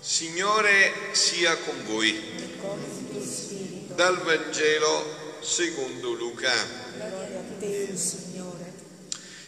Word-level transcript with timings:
Signore 0.00 0.92
sia 1.12 1.56
con 1.58 1.84
voi. 1.84 2.18
Dal 3.94 4.22
Vangelo 4.22 5.36
secondo 5.40 6.12
Luca. 6.12 6.52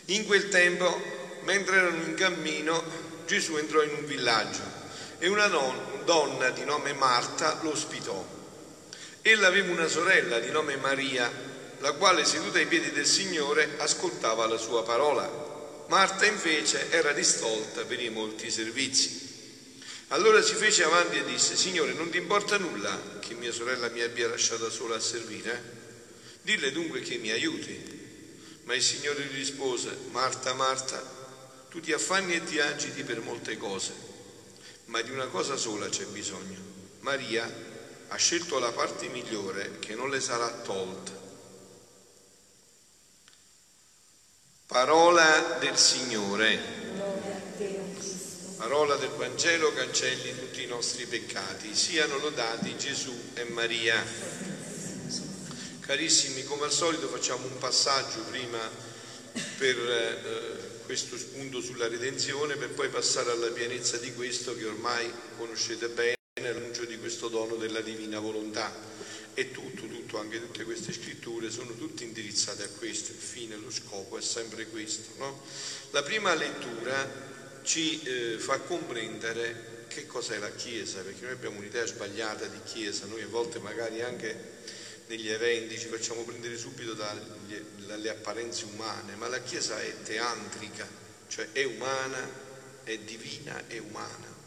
In 0.06 0.26
quel 0.26 0.48
tempo, 0.48 1.00
mentre 1.44 1.76
erano 1.76 2.04
in 2.04 2.14
cammino, 2.14 2.82
Gesù 3.26 3.56
entrò 3.56 3.82
in 3.82 3.94
un 3.94 4.04
villaggio 4.06 4.69
e 5.20 5.28
una 5.28 5.46
non- 5.46 6.02
donna 6.04 6.50
di 6.50 6.64
nome 6.64 6.94
Marta 6.94 7.60
lo 7.62 7.70
ospitò. 7.70 8.26
Ella 9.22 9.48
aveva 9.48 9.70
una 9.70 9.86
sorella 9.86 10.40
di 10.40 10.50
nome 10.50 10.76
Maria, 10.76 11.30
la 11.78 11.92
quale 11.92 12.24
seduta 12.24 12.58
ai 12.58 12.66
piedi 12.66 12.90
del 12.90 13.06
Signore 13.06 13.74
ascoltava 13.76 14.46
la 14.46 14.56
sua 14.56 14.82
parola. 14.82 15.30
Marta 15.86 16.24
invece 16.24 16.90
era 16.90 17.12
distolta 17.12 17.84
per 17.84 18.00
i 18.00 18.08
molti 18.08 18.50
servizi. 18.50 19.28
Allora 20.08 20.40
si 20.42 20.54
fece 20.54 20.84
avanti 20.84 21.18
e 21.18 21.24
disse, 21.24 21.54
Signore, 21.54 21.92
non 21.92 22.10
ti 22.10 22.16
importa 22.16 22.56
nulla 22.56 22.98
che 23.20 23.34
mia 23.34 23.52
sorella 23.52 23.88
mi 23.88 24.00
abbia 24.00 24.26
lasciata 24.26 24.70
sola 24.70 24.96
a 24.96 25.00
servire? 25.00 25.78
Dille 26.40 26.72
dunque 26.72 27.00
che 27.00 27.18
mi 27.18 27.30
aiuti. 27.30 27.78
Ma 28.64 28.74
il 28.74 28.82
Signore 28.82 29.22
gli 29.24 29.34
rispose, 29.34 29.96
Marta, 30.10 30.54
Marta, 30.54 31.04
tu 31.68 31.78
ti 31.80 31.92
affanni 31.92 32.34
e 32.34 32.44
ti 32.44 32.58
agiti 32.58 33.02
per 33.04 33.20
molte 33.20 33.56
cose, 33.56 34.09
ma 34.90 35.00
di 35.02 35.10
una 35.10 35.26
cosa 35.26 35.56
sola 35.56 35.88
c'è 35.88 36.04
bisogno. 36.06 36.58
Maria 37.00 37.48
ha 38.08 38.16
scelto 38.16 38.58
la 38.58 38.72
parte 38.72 39.08
migliore 39.08 39.78
che 39.78 39.94
non 39.94 40.10
le 40.10 40.20
sarà 40.20 40.48
tolta. 40.50 41.12
Parola 44.66 45.58
del 45.60 45.76
Signore. 45.76 46.58
Parola 48.56 48.96
del 48.96 49.10
Vangelo 49.10 49.72
cancelli 49.72 50.36
tutti 50.36 50.64
i 50.64 50.66
nostri 50.66 51.06
peccati. 51.06 51.74
Siano 51.74 52.18
lodati 52.18 52.76
Gesù 52.76 53.16
e 53.34 53.44
Maria. 53.44 54.04
Carissimi, 55.80 56.44
come 56.44 56.64
al 56.64 56.72
solito 56.72 57.08
facciamo 57.08 57.46
un 57.46 57.58
passaggio 57.58 58.22
prima 58.24 58.58
per 59.56 59.76
eh, 59.76 60.69
questo 60.90 61.16
spunto 61.16 61.60
sulla 61.60 61.86
redenzione, 61.86 62.56
per 62.56 62.70
poi 62.70 62.88
passare 62.88 63.30
alla 63.30 63.46
pienezza 63.50 63.96
di 63.98 64.12
questo 64.12 64.56
che 64.56 64.64
ormai 64.64 65.08
conoscete 65.36 65.86
bene, 65.86 66.16
l'annuncio 66.34 66.84
di 66.84 66.98
questo 66.98 67.28
dono 67.28 67.54
della 67.54 67.80
divina 67.80 68.18
volontà. 68.18 68.74
E 69.34 69.52
tutto, 69.52 69.86
tutto, 69.86 70.18
anche 70.18 70.40
tutte 70.40 70.64
queste 70.64 70.92
scritture 70.92 71.48
sono 71.48 71.76
tutte 71.76 72.02
indirizzate 72.02 72.64
a 72.64 72.68
questo, 72.76 73.12
il 73.12 73.18
fine, 73.18 73.54
lo 73.54 73.70
scopo 73.70 74.18
è 74.18 74.20
sempre 74.20 74.66
questo. 74.66 75.10
No? 75.18 75.40
La 75.92 76.02
prima 76.02 76.34
lettura 76.34 77.60
ci 77.62 78.02
eh, 78.02 78.38
fa 78.40 78.58
comprendere 78.58 79.84
che 79.86 80.08
cos'è 80.08 80.38
la 80.38 80.50
Chiesa, 80.50 81.02
perché 81.02 81.22
noi 81.22 81.34
abbiamo 81.34 81.58
un'idea 81.58 81.86
sbagliata 81.86 82.46
di 82.46 82.58
Chiesa, 82.64 83.06
noi 83.06 83.22
a 83.22 83.28
volte 83.28 83.60
magari 83.60 84.02
anche 84.02 84.58
negli 85.10 85.28
eventi 85.28 85.76
ci 85.76 85.88
facciamo 85.88 86.22
prendere 86.22 86.56
subito 86.56 86.94
dagli- 86.94 87.58
dalle 87.84 88.10
apparenze 88.10 88.64
umane, 88.64 89.16
ma 89.16 89.26
la 89.26 89.42
Chiesa 89.42 89.82
è 89.82 90.02
teantrica, 90.02 90.88
cioè 91.26 91.50
è 91.50 91.64
umana, 91.64 92.30
è 92.84 92.96
divina, 92.98 93.66
è 93.66 93.78
umana. 93.78 94.38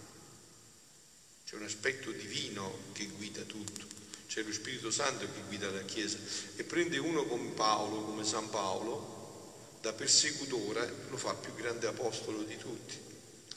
C'è 1.45 1.55
un 1.55 1.63
aspetto 1.63 2.11
divino 2.11 2.79
che 2.93 3.07
guida 3.07 3.41
tutto, 3.41 3.85
c'è 4.27 4.41
lo 4.41 4.53
Spirito 4.53 4.89
Santo 4.89 5.25
che 5.25 5.41
guida 5.47 5.69
la 5.69 5.83
Chiesa 5.83 6.17
e 6.55 6.63
prende 6.63 6.97
uno 6.97 7.25
come 7.25 7.49
Paolo, 7.49 8.01
come 8.03 8.23
San 8.23 8.49
Paolo, 8.49 9.75
da 9.81 9.91
persecutore 9.91 11.07
lo 11.09 11.17
fa 11.17 11.33
più 11.33 11.53
grande 11.55 11.87
apostolo 11.87 12.41
di 12.41 12.55
tutti, 12.55 12.97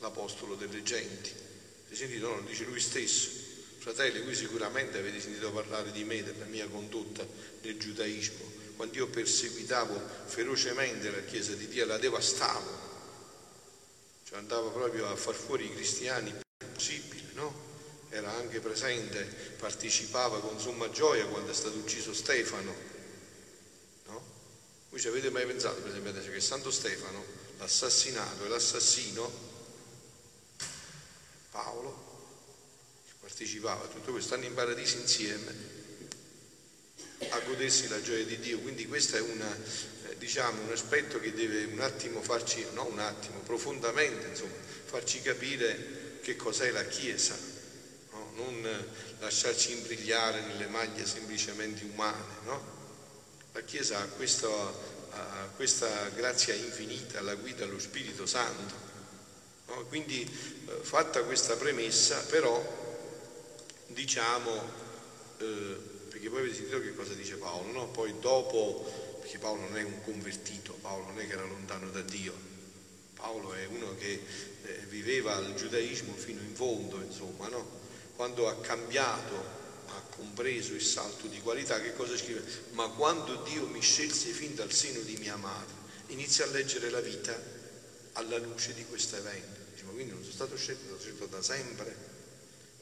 l'apostolo 0.01 0.57
delle 0.57 0.83
genti. 0.83 1.31
Avete 1.85 1.95
sentito? 1.95 2.27
No, 2.27 2.41
lo 2.41 2.43
dice 2.43 2.65
lui 2.65 2.81
stesso. 2.81 3.46
Fratelli, 3.87 4.21
voi 4.23 4.35
sicuramente 4.35 4.99
avete 4.99 5.21
sentito 5.21 5.53
parlare 5.53 5.93
di 5.93 6.03
me, 6.03 6.21
della 6.21 6.47
mia 6.47 6.67
condotta 6.67 7.25
nel 7.61 7.79
giudaismo. 7.79 8.45
Quando 8.75 8.97
io 8.97 9.07
perseguitavo 9.07 9.97
ferocemente 10.25 11.09
la 11.09 11.23
Chiesa 11.23 11.53
di 11.53 11.69
Dio, 11.69 11.87
la 11.87 11.97
devastavo. 11.97 12.69
Cioè 14.25 14.39
andavo 14.39 14.73
proprio 14.73 15.07
a 15.07 15.15
far 15.15 15.37
fuori 15.37 15.67
i 15.67 15.73
cristiani 15.73 16.31
il 16.31 16.35
più 16.35 16.67
possibile, 16.73 17.29
no? 17.35 17.55
Era 18.09 18.35
anche 18.35 18.59
presente, 18.59 19.23
partecipava 19.57 20.41
con 20.41 20.59
somma 20.59 20.91
gioia 20.91 21.25
quando 21.27 21.53
è 21.53 21.55
stato 21.55 21.77
ucciso 21.77 22.13
Stefano. 22.13 22.75
No? 24.07 24.25
Voi 24.89 24.99
ci 24.99 25.07
avete 25.07 25.31
mai 25.31 25.47
pensato, 25.47 25.81
per 25.81 25.91
esempio, 25.91 26.11
adesso 26.11 26.33
che 26.33 26.41
Santo 26.41 26.73
Stefano, 26.73 27.25
l'assassinato 27.59 28.47
e 28.47 28.49
l'assassino, 28.49 29.31
Paolo, 31.53 32.06
partecipava 33.27 33.83
a 33.83 33.89
tutto 33.89 34.13
questo, 34.13 34.35
stanno 34.35 34.47
in 34.47 34.55
paradiso 34.55 34.99
insieme 34.99 35.75
a 37.31 37.41
godersi 37.41 37.89
la 37.89 38.01
gioia 38.01 38.25
di 38.25 38.39
Dio. 38.39 38.61
Quindi 38.61 38.87
questo 38.87 39.17
è 39.17 39.21
una, 39.21 39.53
eh, 40.09 40.17
diciamo, 40.17 40.63
un 40.63 40.71
aspetto 40.71 41.19
che 41.19 41.33
deve 41.33 41.65
un 41.65 41.81
attimo 41.81 42.23
farci, 42.23 42.65
no 42.73 42.87
un 42.87 43.01
attimo, 43.01 43.41
profondamente, 43.41 44.29
insomma, 44.29 44.55
farci 44.85 45.23
capire 45.23 46.21
che 46.23 46.37
cos'è 46.37 46.71
la 46.71 46.85
Chiesa, 46.85 47.37
no? 48.13 48.31
non 48.37 48.65
eh, 48.65 48.85
lasciarci 49.19 49.73
imbrigliare 49.73 50.43
nelle 50.43 50.69
maglie 50.69 51.05
semplicemente 51.05 51.85
umane. 51.85 52.35
No? 52.45 52.75
La 53.55 53.63
Chiesa 53.63 53.99
ha 53.99 54.07
questa, 54.07 54.49
ha 54.49 55.51
questa 55.57 56.11
grazia 56.11 56.55
infinita, 56.55 57.21
la 57.23 57.35
guida 57.35 57.65
allo 57.65 57.81
Spirito 57.81 58.25
Santo. 58.25 58.85
Quindi 59.89 60.23
eh, 60.23 60.79
fatta 60.83 61.25
questa 61.25 61.57
premessa, 61.57 62.21
però 62.27 62.85
diciamo, 63.97 64.53
eh, 65.39 65.77
perché 66.11 66.29
poi 66.29 66.41
avete 66.41 66.55
sentito 66.55 66.81
che 66.81 66.95
cosa 66.95 67.15
dice 67.15 67.37
Paolo, 67.37 67.73
no? 67.73 67.89
Poi 67.89 68.15
dopo, 68.21 69.19
perché 69.21 69.39
Paolo 69.39 69.63
non 69.63 69.79
è 69.79 69.83
un 69.83 70.03
convertito, 70.03 70.75
Paolo 70.83 71.07
non 71.07 71.19
è 71.19 71.27
che 71.27 71.33
era 71.33 71.45
lontano 71.45 71.89
da 71.89 72.03
Dio, 72.03 72.35
Paolo 73.15 73.55
è 73.55 73.65
uno 73.65 73.97
che 73.97 74.21
eh, 74.65 74.73
viveva 74.91 75.39
il 75.39 75.55
giudaismo 75.55 76.15
fino 76.15 76.43
in 76.43 76.55
fondo, 76.55 77.01
insomma, 77.01 77.49
no? 77.49 77.85
Quando 78.17 78.49
ha 78.49 78.61
cambiato, 78.61 79.35
ha 79.87 80.03
compreso 80.15 80.75
il 80.75 80.83
salto 80.83 81.27
di 81.27 81.41
qualità, 81.41 81.81
che 81.81 81.95
cosa 81.95 82.17
scrive? 82.19 82.45
Ma 82.73 82.89
quando 82.89 83.43
Dio 83.49 83.67
mi 83.67 83.81
scelse 83.81 84.29
fin 84.29 84.55
dal 84.55 84.73
seno 84.73 85.01
di 85.01 85.17
mia 85.17 85.37
madre, 85.37 85.75
inizia 86.09 86.45
a 86.45 86.49
leggere 86.49 86.91
la 86.91 87.01
vita 87.01 87.35
alla 88.13 88.37
luce 88.37 88.75
di 88.75 88.85
questo 88.85 89.17
evento. 89.17 89.61
Dice, 89.73 89.85
ma 89.85 89.93
quindi 89.93 90.13
non 90.13 90.21
sono 90.21 90.35
stato 90.35 90.57
scelto, 90.57 90.85
sono 90.87 90.99
scelto 90.99 91.27
da 91.27 91.41
sempre 91.41 92.16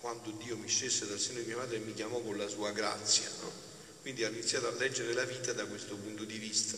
quando 0.05 0.33
Dio 0.33 0.59
mi 0.59 0.69
scelse 0.69 1.07
dal 1.07 1.19
seno 1.19 1.39
di 1.39 1.47
mia 1.47 1.57
madre 1.57 1.77
e 1.77 1.79
mi 1.79 1.95
chiamò 1.95 2.21
con 2.21 2.37
la 2.37 2.47
sua 2.47 2.73
grazia. 2.73 3.27
No? 3.41 3.51
Quindi 4.03 4.23
ha 4.23 4.29
iniziato 4.29 4.69
a 4.69 4.73
leggere 4.73 5.15
la 5.15 5.25
vita 5.25 5.55
da 5.55 5.65
questo 5.65 5.97
punto 5.97 6.25
di 6.25 6.37
vista. 6.37 6.77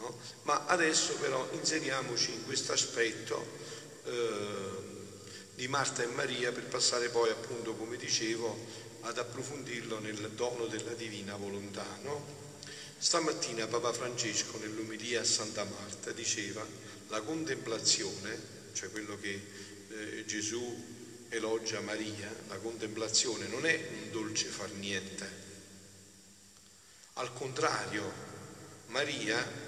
no? 0.00 0.20
Ma 0.42 0.66
adesso 0.66 1.14
però 1.14 1.48
inseriamoci 1.52 2.30
in 2.30 2.44
questo 2.44 2.72
aspetto 2.72 3.42
eh, 4.04 4.68
di 5.54 5.66
Marta 5.66 6.02
e 6.02 6.08
Maria 6.08 6.52
per 6.52 6.64
passare 6.64 7.08
poi 7.08 7.30
appunto, 7.30 7.72
come 7.74 7.96
dicevo, 7.96 8.54
ad 9.00 9.16
approfondirlo 9.16 10.00
nel 10.00 10.32
dono 10.32 10.66
della 10.66 10.92
divina 10.92 11.36
volontà. 11.36 11.86
no? 12.02 12.22
Stamattina 12.98 13.66
Papa 13.66 13.94
Francesco 13.94 14.58
nell'umilia 14.58 15.22
a 15.22 15.24
Santa 15.24 15.64
Marta 15.64 16.12
diceva 16.12 16.66
la 17.08 17.22
contemplazione, 17.22 18.38
cioè 18.74 18.90
quello 18.90 19.18
che 19.18 19.40
eh, 19.88 20.24
Gesù 20.26 20.96
elogia 21.30 21.80
Maria, 21.80 22.34
la 22.48 22.56
contemplazione 22.56 23.46
non 23.46 23.66
è 23.66 23.88
un 24.02 24.10
dolce 24.10 24.46
far 24.46 24.70
niente. 24.72 25.46
Al 27.14 27.32
contrario, 27.32 28.12
Maria, 28.86 29.66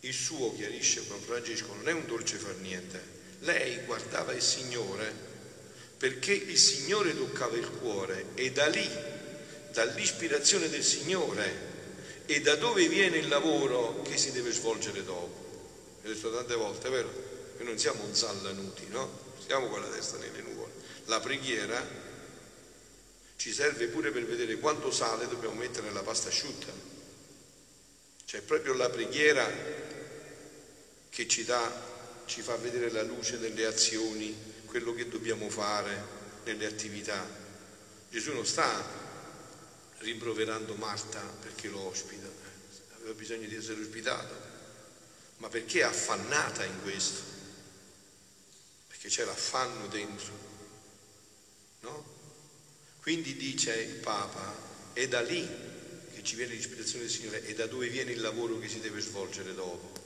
il 0.00 0.12
suo 0.14 0.54
chiarisce 0.54 1.02
Papa 1.02 1.22
Francesco, 1.22 1.74
non 1.74 1.88
è 1.88 1.92
un 1.92 2.06
dolce 2.06 2.36
far 2.36 2.56
niente. 2.56 3.18
Lei 3.40 3.84
guardava 3.84 4.32
il 4.32 4.42
Signore 4.42 5.28
perché 5.96 6.32
il 6.32 6.58
Signore 6.58 7.16
toccava 7.16 7.56
il 7.56 7.68
cuore 7.68 8.28
e 8.34 8.52
da 8.52 8.66
lì, 8.66 8.88
dall'ispirazione 9.72 10.68
del 10.68 10.82
Signore 10.82 11.68
e 12.26 12.40
da 12.40 12.56
dove 12.56 12.88
viene 12.88 13.18
il 13.18 13.28
lavoro 13.28 14.02
che 14.02 14.16
si 14.16 14.32
deve 14.32 14.50
svolgere 14.50 15.04
dopo. 15.04 15.98
Ho 16.02 16.08
detto 16.08 16.32
tante 16.34 16.54
volte, 16.54 16.88
vero? 16.88 17.12
Noi 17.56 17.66
non 17.66 17.78
siamo 17.78 18.02
un 18.04 18.14
zallanuti, 18.14 18.86
no? 18.88 19.29
Siamo 19.50 19.66
con 19.66 19.80
la 19.80 19.88
testa 19.88 20.16
nelle 20.16 20.42
nuvole. 20.42 20.70
La 21.06 21.18
preghiera 21.18 21.84
ci 23.34 23.52
serve 23.52 23.88
pure 23.88 24.12
per 24.12 24.24
vedere 24.24 24.60
quanto 24.60 24.92
sale 24.92 25.26
dobbiamo 25.26 25.56
mettere 25.56 25.88
nella 25.88 26.04
pasta 26.04 26.28
asciutta. 26.28 26.72
Cioè 28.26 28.42
proprio 28.42 28.74
la 28.74 28.88
preghiera 28.90 29.50
che 31.08 31.26
ci 31.26 31.44
dà, 31.44 31.68
ci 32.26 32.42
fa 32.42 32.54
vedere 32.58 32.92
la 32.92 33.02
luce 33.02 33.40
delle 33.40 33.66
azioni, 33.66 34.36
quello 34.66 34.94
che 34.94 35.08
dobbiamo 35.08 35.50
fare 35.50 36.00
nelle 36.44 36.66
attività. 36.66 37.20
Gesù 38.08 38.32
non 38.32 38.46
sta 38.46 38.70
rimproverando 39.98 40.76
Marta 40.76 41.18
perché 41.40 41.66
lo 41.66 41.88
ospita, 41.88 42.28
aveva 42.98 43.14
bisogno 43.14 43.48
di 43.48 43.56
essere 43.56 43.80
ospitato, 43.80 44.32
ma 45.38 45.48
perché 45.48 45.80
è 45.80 45.82
affannata 45.82 46.64
in 46.64 46.82
questo, 46.82 47.39
perché 49.00 49.08
c'è 49.08 49.24
l'affanno 49.24 49.86
dentro, 49.86 50.30
no? 51.80 52.18
Quindi 53.00 53.34
dice 53.34 53.74
il 53.80 53.94
Papa, 53.94 54.54
è 54.92 55.08
da 55.08 55.22
lì 55.22 55.48
che 56.12 56.22
ci 56.22 56.36
viene 56.36 56.52
l'ispirazione 56.52 57.04
del 57.04 57.10
Signore, 57.10 57.42
è 57.46 57.54
da 57.54 57.66
dove 57.66 57.88
viene 57.88 58.12
il 58.12 58.20
lavoro 58.20 58.58
che 58.58 58.68
si 58.68 58.78
deve 58.78 59.00
svolgere 59.00 59.54
dopo. 59.54 59.98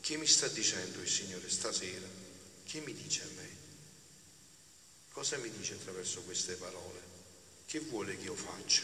Che 0.00 0.16
mi 0.16 0.26
sta 0.26 0.48
dicendo 0.48 1.02
il 1.02 1.08
Signore 1.10 1.50
stasera? 1.50 2.06
Che 2.64 2.80
mi 2.80 2.94
dice 2.94 3.20
a 3.20 3.28
me? 3.36 3.48
Cosa 5.10 5.36
mi 5.36 5.50
dice 5.50 5.74
attraverso 5.74 6.22
queste 6.22 6.54
parole? 6.54 7.00
Che 7.66 7.80
vuole 7.80 8.16
che 8.16 8.24
io 8.24 8.34
faccia? 8.34 8.82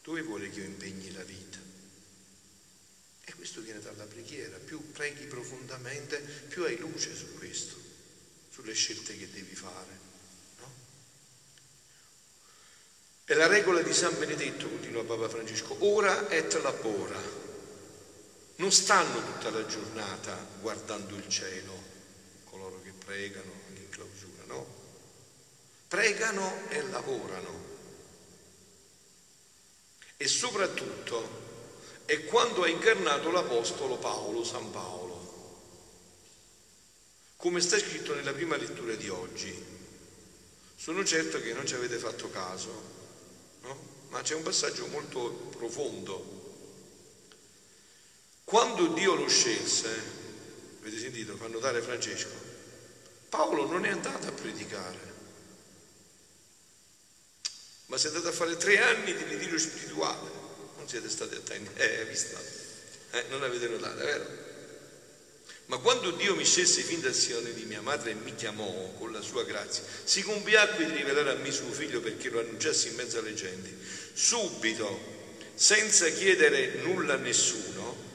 Dove 0.00 0.22
vuole 0.22 0.48
che 0.48 0.60
io 0.60 0.66
impegni 0.66 1.10
la 1.10 1.24
vita? 1.24 1.58
E 3.24 3.34
questo 3.34 3.62
viene 3.62 3.80
dalla 3.80 4.04
preghiera. 4.04 4.58
Più 4.58 4.92
preghi 4.92 5.24
profondamente, 5.24 6.20
più 6.20 6.62
hai 6.62 6.76
luce 6.76 7.16
su 7.16 7.34
questo, 7.34 7.90
sulle 8.52 8.74
scelte 8.74 9.16
che 9.16 9.30
devi 9.30 9.54
fare. 9.54 9.98
No? 10.58 10.72
È 13.24 13.32
la 13.34 13.46
regola 13.46 13.80
di 13.80 13.92
San 13.92 14.16
Benedetto, 14.18 14.68
continua 14.68 15.02
Papa 15.04 15.28
Francesco, 15.28 15.76
ora 15.80 16.28
et 16.28 16.60
labora 16.60 17.40
non 18.56 18.70
stanno 18.70 19.24
tutta 19.24 19.50
la 19.50 19.66
giornata 19.66 20.36
guardando 20.60 21.16
il 21.16 21.28
cielo, 21.28 21.72
coloro 22.44 22.80
che 22.82 22.92
pregano 22.92 23.50
in 23.74 23.88
clausura, 23.88 24.44
no? 24.46 24.66
Pregano 25.88 26.68
e 26.68 26.82
lavorano. 26.82 27.70
E 30.16 30.28
soprattutto 30.28 31.40
è 32.04 32.24
quando 32.26 32.62
ha 32.62 32.68
incarnato 32.68 33.32
l'Apostolo 33.32 33.96
Paolo, 33.96 34.44
San 34.44 34.70
Paolo. 34.70 35.01
Come 37.42 37.60
sta 37.60 37.76
scritto 37.76 38.14
nella 38.14 38.32
prima 38.32 38.56
lettura 38.56 38.94
di 38.94 39.08
oggi. 39.08 39.52
Sono 40.76 41.04
certo 41.04 41.40
che 41.40 41.52
non 41.52 41.66
ci 41.66 41.74
avete 41.74 41.96
fatto 41.98 42.30
caso, 42.30 42.70
no? 43.62 44.06
ma 44.10 44.20
c'è 44.20 44.36
un 44.36 44.42
passaggio 44.42 44.86
molto 44.86 45.30
profondo 45.56 46.42
quando 48.44 48.88
Dio 48.88 49.14
lo 49.14 49.28
scelse, 49.28 49.88
avete 50.80 50.98
sentito, 50.98 51.36
fa 51.36 51.46
notare 51.46 51.80
Francesco, 51.80 52.34
Paolo 53.30 53.66
non 53.66 53.86
è 53.86 53.88
andato 53.88 54.26
a 54.26 54.32
predicare, 54.32 54.98
ma 57.86 57.96
si 57.96 58.04
è 58.04 58.08
andato 58.10 58.28
a 58.28 58.32
fare 58.32 58.58
tre 58.58 58.78
anni 58.78 59.16
di 59.16 59.24
ritiro 59.24 59.56
spirituale. 59.56 60.28
Non 60.76 60.86
siete 60.86 61.08
stati 61.08 61.34
attenti, 61.34 61.80
eh, 61.80 62.04
visto? 62.04 62.38
Eh, 63.12 63.24
non 63.30 63.42
avete 63.42 63.68
notato, 63.68 64.00
è 64.00 64.04
vero? 64.04 64.51
Ma 65.66 65.78
quando 65.78 66.10
Dio 66.10 66.34
mi 66.34 66.44
scelse 66.44 66.82
fin 66.82 67.00
dal 67.00 67.14
Sione 67.14 67.54
di 67.54 67.64
mia 67.64 67.80
madre 67.80 68.10
e 68.10 68.14
mi 68.14 68.34
chiamò 68.34 68.92
con 68.98 69.12
la 69.12 69.22
sua 69.22 69.44
grazia, 69.44 69.84
si 70.04 70.22
compiacque 70.22 70.84
di 70.84 70.96
rivelare 70.96 71.30
a 71.30 71.34
me 71.34 71.50
suo 71.50 71.70
figlio 71.70 72.00
perché 72.00 72.28
lo 72.28 72.40
annunciassi 72.40 72.88
in 72.88 72.94
mezzo 72.96 73.18
alle 73.18 73.34
genti. 73.34 73.74
Subito, 74.12 74.98
senza 75.54 76.08
chiedere 76.10 76.74
nulla 76.82 77.14
a 77.14 77.18
nessuno, 77.18 78.10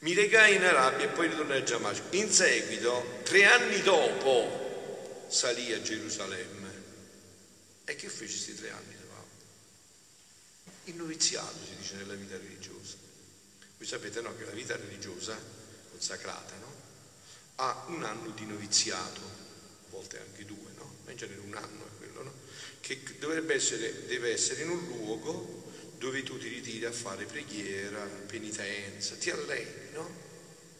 mi 0.00 0.14
regai 0.14 0.56
in 0.56 0.64
Arabia 0.64 1.06
e 1.06 1.08
poi 1.08 1.28
ritornai 1.28 1.60
a 1.60 1.62
Giamasco. 1.62 2.04
In 2.10 2.30
seguito, 2.30 3.20
tre 3.22 3.44
anni 3.44 3.80
dopo, 3.82 5.26
salì 5.28 5.72
a 5.72 5.80
Gerusalemme. 5.80 6.68
E 7.84 7.96
che 7.96 8.08
fece 8.08 8.32
questi 8.32 8.54
tre 8.56 8.70
anni? 8.70 8.98
Il 10.84 10.96
noviziato 10.96 11.56
si 11.64 11.76
dice 11.76 11.94
nella 11.96 12.14
vita 12.14 12.36
religiosa. 12.36 12.96
Voi 13.76 13.86
sapete 13.86 14.20
no, 14.20 14.34
che 14.36 14.44
la 14.44 14.50
vita 14.50 14.76
religiosa, 14.76 15.38
consacrata, 16.00 16.54
no? 16.60 16.72
ha 17.56 17.84
un 17.88 18.02
anno 18.02 18.30
di 18.30 18.46
noviziato, 18.46 19.20
a 19.20 19.90
volte 19.90 20.18
anche 20.18 20.46
due, 20.46 20.72
no? 20.76 20.96
In 21.08 21.16
genere 21.16 21.40
un 21.40 21.54
anno 21.54 21.84
è 21.84 21.98
quello, 21.98 22.22
no? 22.22 22.32
Che 22.80 23.02
dovrebbe 23.18 23.54
essere, 23.54 24.06
deve 24.06 24.32
essere 24.32 24.62
in 24.62 24.70
un 24.70 24.86
luogo 24.86 25.68
dove 25.98 26.22
tu 26.22 26.38
ti 26.38 26.48
ritiri 26.48 26.86
a 26.86 26.92
fare 26.92 27.26
preghiera, 27.26 28.00
penitenza, 28.26 29.14
ti 29.16 29.28
alleni, 29.28 29.90
no? 29.92 30.10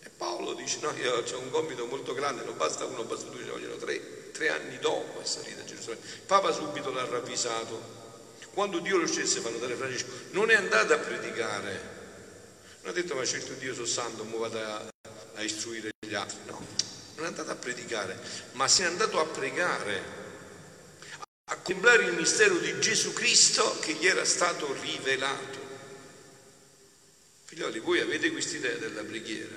E 0.03 0.09
Paolo 0.09 0.55
dice, 0.55 0.79
no, 0.81 0.91
io 0.93 1.17
ho 1.17 1.39
un 1.39 1.51
compito 1.51 1.85
molto 1.85 2.15
grande, 2.15 2.43
non 2.45 2.57
basta 2.57 2.87
uno, 2.87 3.05
basta 3.05 3.29
due, 3.29 3.41
ce 3.41 3.45
ne 3.45 3.51
vogliono 3.51 3.77
tre, 3.77 4.31
tre 4.33 4.49
anni 4.49 4.79
dopo 4.79 5.21
è 5.21 5.25
salita 5.27 5.61
a 5.61 5.65
Gerusalemme. 5.65 6.03
Papa 6.25 6.51
subito 6.51 6.91
l'ha 6.91 7.05
ravvisato. 7.05 7.99
Quando 8.55 8.79
Dio 8.79 8.97
lo 8.97 9.07
scelse, 9.07 9.41
fanno 9.41 9.59
dare 9.59 9.75
Francesco, 9.75 10.11
non 10.31 10.49
è 10.51 10.55
andato 10.55 10.95
a 10.95 10.99
predicare, 10.99 11.99
non 12.81 12.93
ha 12.93 12.95
detto 12.95 13.15
ma 13.15 13.25
certo 13.27 13.53
Dio 13.53 13.75
sono 13.75 13.85
santo, 13.85 14.25
mi 14.25 14.39
vado 14.39 14.59
a, 14.59 14.91
a 15.41 15.45
istruire 15.45 15.91
gli 16.07 16.15
altri, 16.15 16.39
no, 16.47 16.65
non 17.17 17.25
è 17.25 17.29
andato 17.29 17.51
a 17.51 17.57
predicare, 17.57 18.19
ma 18.53 18.69
si 18.69 18.83
è 18.83 18.85
andato 18.85 19.19
a 19.19 19.27
pregare 19.27 20.19
a 21.45 21.57
contemplare 21.57 22.05
il 22.05 22.15
mistero 22.15 22.59
di 22.59 22.79
Gesù 22.79 23.13
Cristo 23.13 23.79
che 23.81 23.95
gli 23.95 24.07
era 24.07 24.25
stato 24.25 24.73
rivelato. 24.81 25.59
Figlioli, 27.47 27.81
voi 27.81 27.99
avete 28.01 28.31
quest'idea 28.31 28.77
della 28.77 29.03
preghiera? 29.03 29.57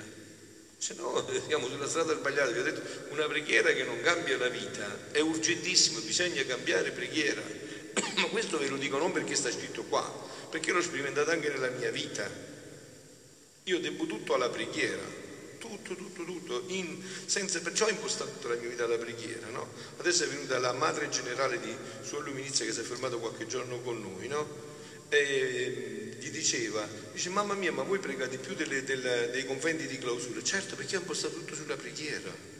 Se 0.78 0.96
no 0.96 1.24
siamo 1.46 1.68
sulla 1.68 1.88
strada 1.88 2.16
sbagliata, 2.16 2.52
vi 2.52 2.60
ho 2.60 2.64
detto 2.64 3.14
una 3.14 3.28
preghiera 3.28 3.72
che 3.74 3.84
non 3.84 4.02
cambia 4.02 4.38
la 4.38 4.50
vita, 4.50 5.12
è 5.12 5.20
urgentissimo, 5.20 6.00
bisogna 6.00 6.44
cambiare 6.46 6.92
preghiera. 6.92 7.42
Ma 8.16 8.26
questo 8.30 8.58
ve 8.58 8.70
lo 8.70 8.78
dico 8.78 8.98
non 8.98 9.12
perché 9.12 9.36
sta 9.36 9.52
scritto 9.52 9.84
qua, 9.84 10.02
perché 10.50 10.72
l'ho 10.72 10.82
sperimentato 10.82 11.30
anche 11.30 11.50
nella 11.50 11.70
mia 11.70 11.92
vita. 11.92 12.28
Io 13.66 13.80
devo 13.80 14.08
tutto 14.08 14.34
alla 14.34 14.50
preghiera 14.50 15.23
tutto, 15.68 15.96
tutto, 15.96 16.26
tutto, 16.26 16.64
in, 16.68 17.02
senza, 17.26 17.62
perciò 17.62 17.86
ho 17.86 17.90
impostato 17.90 18.32
tutta 18.32 18.50
la 18.50 18.56
mia 18.56 18.68
vita 18.68 18.84
alla 18.84 18.98
preghiera, 18.98 19.48
no? 19.48 19.70
Adesso 19.98 20.26
è 20.26 20.28
venuta 20.28 20.60
la 20.60 20.74
madre 20.74 21.08
generale 21.08 21.60
di 21.60 21.74
Sua 22.02 22.20
Luminizia 22.20 22.66
che 22.66 22.74
si 22.74 22.82
è 22.82 22.84
fermata 22.84 23.16
qualche 23.16 23.48
giorno 23.48 23.80
con 23.80 24.02
noi, 24.02 24.28
no? 24.28 24.72
E 25.08 26.18
gli 26.20 26.30
diceva, 26.32 26.86
dice 27.14 27.30
mamma 27.30 27.54
mia 27.54 27.72
ma 27.72 27.84
voi 27.84 28.00
pregate 28.00 28.38
più 28.38 28.56
delle, 28.56 28.84
delle, 28.84 29.30
dei 29.32 29.46
conventi 29.46 29.88
di 29.88 29.98
clausura? 29.98 30.44
Certo 30.44 30.76
perché 30.76 30.98
ho 30.98 31.00
impostato 31.00 31.36
tutto 31.36 31.56
sulla 31.56 31.78
preghiera. 31.78 32.52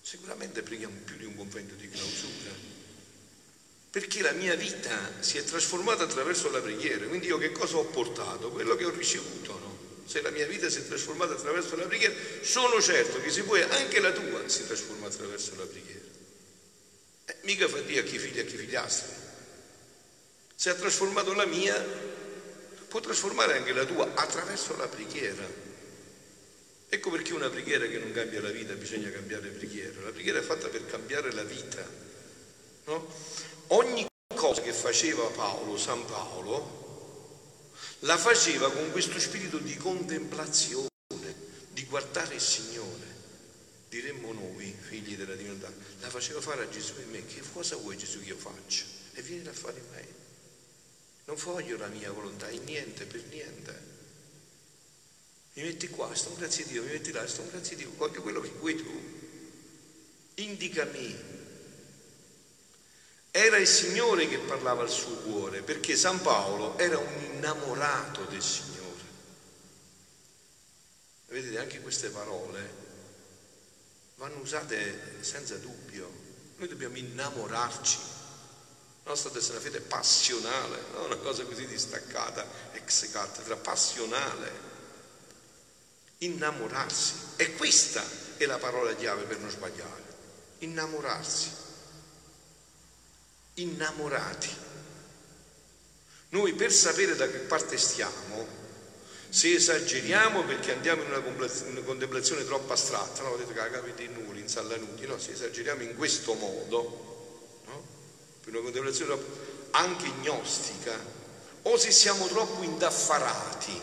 Sicuramente 0.00 0.62
preghiamo 0.62 0.96
più 1.04 1.16
di 1.16 1.26
un 1.26 1.36
convento 1.36 1.74
di 1.74 1.88
clausura 1.88 2.78
perché 3.90 4.22
la 4.22 4.30
mia 4.30 4.54
vita 4.54 4.96
si 5.18 5.36
è 5.36 5.42
trasformata 5.42 6.04
attraverso 6.04 6.48
la 6.50 6.60
preghiera, 6.60 7.06
quindi 7.06 7.26
io 7.26 7.38
che 7.38 7.50
cosa 7.50 7.76
ho 7.76 7.84
portato? 7.86 8.50
Quello 8.50 8.76
che 8.76 8.84
ho 8.84 8.90
ricevuto, 8.90 9.58
no? 9.58 9.69
Se 10.10 10.22
la 10.22 10.30
mia 10.30 10.44
vita 10.44 10.68
si 10.68 10.80
è 10.80 10.88
trasformata 10.88 11.34
attraverso 11.34 11.76
la 11.76 11.84
preghiera, 11.84 12.12
sono 12.40 12.82
certo 12.82 13.20
che 13.20 13.30
se 13.30 13.42
vuoi 13.42 13.62
anche 13.62 14.00
la 14.00 14.10
tua 14.10 14.48
si 14.48 14.66
trasforma 14.66 15.06
attraverso 15.06 15.54
la 15.56 15.64
preghiera. 15.64 16.04
Eh, 17.26 17.36
mica 17.42 17.68
fa 17.68 17.78
Dio 17.82 18.00
a 18.00 18.02
chi 18.02 18.18
figlia 18.18 18.40
e 18.40 18.44
a 18.44 18.44
chi 18.44 18.56
figliastri. 18.56 19.12
Se 20.56 20.68
ha 20.68 20.74
trasformato 20.74 21.32
la 21.32 21.46
mia, 21.46 21.80
può 22.88 22.98
trasformare 22.98 23.58
anche 23.58 23.72
la 23.72 23.84
tua 23.84 24.12
attraverso 24.14 24.76
la 24.76 24.88
preghiera. 24.88 25.48
Ecco 26.88 27.10
perché 27.10 27.32
una 27.32 27.48
preghiera 27.48 27.86
che 27.86 27.98
non 27.98 28.10
cambia 28.10 28.40
la 28.40 28.50
vita, 28.50 28.72
bisogna 28.72 29.12
cambiare 29.12 29.46
preghiera. 29.50 30.00
La 30.00 30.10
preghiera 30.10 30.40
è 30.40 30.42
fatta 30.42 30.66
per 30.66 30.86
cambiare 30.86 31.32
la 31.32 31.44
vita. 31.44 31.88
No? 32.86 33.14
Ogni 33.68 34.08
cosa 34.34 34.60
che 34.60 34.72
faceva 34.72 35.22
Paolo, 35.28 35.76
San 35.76 36.04
Paolo, 36.04 36.89
la 38.00 38.16
faceva 38.16 38.70
con 38.70 38.90
questo 38.92 39.18
spirito 39.18 39.58
di 39.58 39.76
contemplazione, 39.76 40.88
di 41.72 41.84
guardare 41.84 42.34
il 42.34 42.40
Signore. 42.40 43.08
Diremmo 43.88 44.32
noi, 44.32 44.74
figli 44.78 45.16
della 45.16 45.34
divinità, 45.34 45.72
la 46.00 46.08
faceva 46.08 46.40
fare 46.40 46.62
a 46.62 46.68
Gesù 46.68 46.94
e 46.98 47.04
me. 47.10 47.26
Che 47.26 47.42
cosa 47.52 47.76
vuoi 47.76 47.96
Gesù 47.96 48.20
che 48.20 48.28
io 48.28 48.36
faccia? 48.36 48.84
E 49.14 49.22
vieni 49.22 49.46
a 49.48 49.52
fare 49.52 49.82
me. 49.90 50.06
Non 51.24 51.36
voglio 51.36 51.76
la 51.76 51.88
mia 51.88 52.10
volontà, 52.12 52.48
in 52.50 52.64
niente, 52.64 53.04
per 53.04 53.22
niente. 53.24 53.88
Mi 55.54 55.64
metti 55.64 55.88
qua, 55.88 56.14
sto 56.14 56.34
grazie 56.36 56.64
a 56.64 56.66
Dio, 56.68 56.82
mi 56.84 56.92
metti 56.92 57.10
là, 57.10 57.26
sto 57.26 57.44
grazie 57.50 57.74
a 57.74 57.78
Dio, 57.78 57.92
voglio 57.96 58.22
quello 58.22 58.40
che 58.40 58.50
vuoi 58.58 58.76
tu. 58.76 59.18
Indicami 60.34 61.39
era 63.30 63.56
il 63.58 63.66
Signore 63.66 64.28
che 64.28 64.38
parlava 64.38 64.82
al 64.82 64.90
suo 64.90 65.14
cuore, 65.16 65.62
perché 65.62 65.96
San 65.96 66.20
Paolo 66.20 66.76
era 66.78 66.98
un 66.98 67.22
innamorato 67.22 68.24
del 68.24 68.42
Signore. 68.42 68.78
Vedete, 71.26 71.58
anche 71.58 71.80
queste 71.80 72.08
parole 72.08 72.88
vanno 74.16 74.38
usate 74.40 75.18
senza 75.20 75.56
dubbio. 75.56 76.10
Noi 76.56 76.68
dobbiamo 76.68 76.96
innamorarci. 76.96 77.98
La 79.04 79.10
nostra 79.10 79.30
testa 79.30 79.52
è 79.52 79.56
una 79.56 79.64
fede 79.64 79.80
passionale, 79.80 80.78
non 80.92 81.04
una 81.04 81.16
cosa 81.16 81.44
così 81.44 81.66
distaccata, 81.66 82.44
ex 82.72 83.10
cattedra, 83.10 83.56
passionale. 83.56 84.68
Innamorarsi. 86.18 87.14
E 87.36 87.54
questa 87.54 88.04
è 88.36 88.44
la 88.44 88.58
parola 88.58 88.94
chiave 88.94 89.22
per 89.22 89.38
non 89.38 89.50
sbagliare. 89.50 90.08
innamorarsi, 90.58 91.50
innamorati. 93.60 94.48
Noi 96.30 96.52
per 96.54 96.72
sapere 96.72 97.16
da 97.16 97.28
che 97.28 97.38
parte 97.38 97.76
stiamo, 97.76 98.46
se 99.28 99.52
esageriamo 99.54 100.42
perché 100.44 100.72
andiamo 100.72 101.02
in 101.02 101.10
una 101.10 101.82
contemplazione 101.82 102.44
troppo 102.44 102.72
astratta, 102.72 103.22
no? 103.22 103.32
Vedete 103.32 103.52
che 103.52 103.58
la 103.58 103.70
capite 103.70 104.02
in 104.02 104.12
nulli, 104.12 104.40
in 104.40 104.48
sallanuti, 104.48 105.06
no? 105.06 105.18
Se 105.18 105.32
esageriamo 105.32 105.82
in 105.82 105.96
questo 105.96 106.34
modo, 106.34 107.62
no? 107.66 107.86
Per 108.42 108.52
una 108.52 108.62
contemplazione 108.62 109.16
anche 109.72 110.10
gnostica, 110.22 110.98
o 111.62 111.76
se 111.76 111.90
siamo 111.90 112.26
troppo 112.26 112.62
indaffarati, 112.62 113.80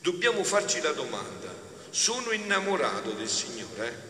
dobbiamo 0.00 0.42
farci 0.42 0.80
la 0.80 0.92
domanda, 0.92 1.52
sono 1.90 2.32
innamorato 2.32 3.10
del 3.12 3.28
Signore? 3.28 4.09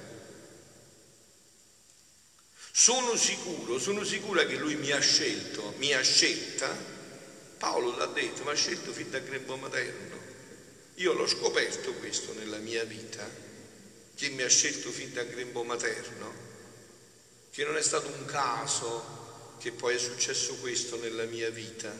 Sono 2.72 3.16
sicuro, 3.16 3.78
sono 3.78 4.04
sicura 4.04 4.44
che 4.44 4.56
Lui 4.56 4.76
mi 4.76 4.90
ha 4.92 5.00
scelto, 5.00 5.74
mi 5.78 5.92
ha 5.92 6.00
scelta 6.02 6.98
Paolo 7.60 7.94
l'ha 7.94 8.06
detto, 8.06 8.42
mi 8.42 8.52
ha 8.52 8.54
scelto 8.54 8.90
fin 8.90 9.10
da 9.10 9.18
grembo 9.18 9.54
materno. 9.56 10.16
Io 10.94 11.12
l'ho 11.12 11.26
scoperto 11.26 11.92
questo 11.92 12.32
nella 12.32 12.56
mia 12.56 12.84
vita, 12.84 13.28
che 14.14 14.30
mi 14.30 14.40
ha 14.40 14.48
scelto 14.48 14.90
fin 14.90 15.12
da 15.12 15.24
grembo 15.24 15.62
materno, 15.62 16.32
che 17.50 17.62
non 17.64 17.76
è 17.76 17.82
stato 17.82 18.08
un 18.08 18.24
caso 18.24 19.56
che 19.58 19.72
poi 19.72 19.96
è 19.96 19.98
successo 19.98 20.56
questo 20.56 20.96
nella 20.96 21.24
mia 21.24 21.50
vita, 21.50 21.94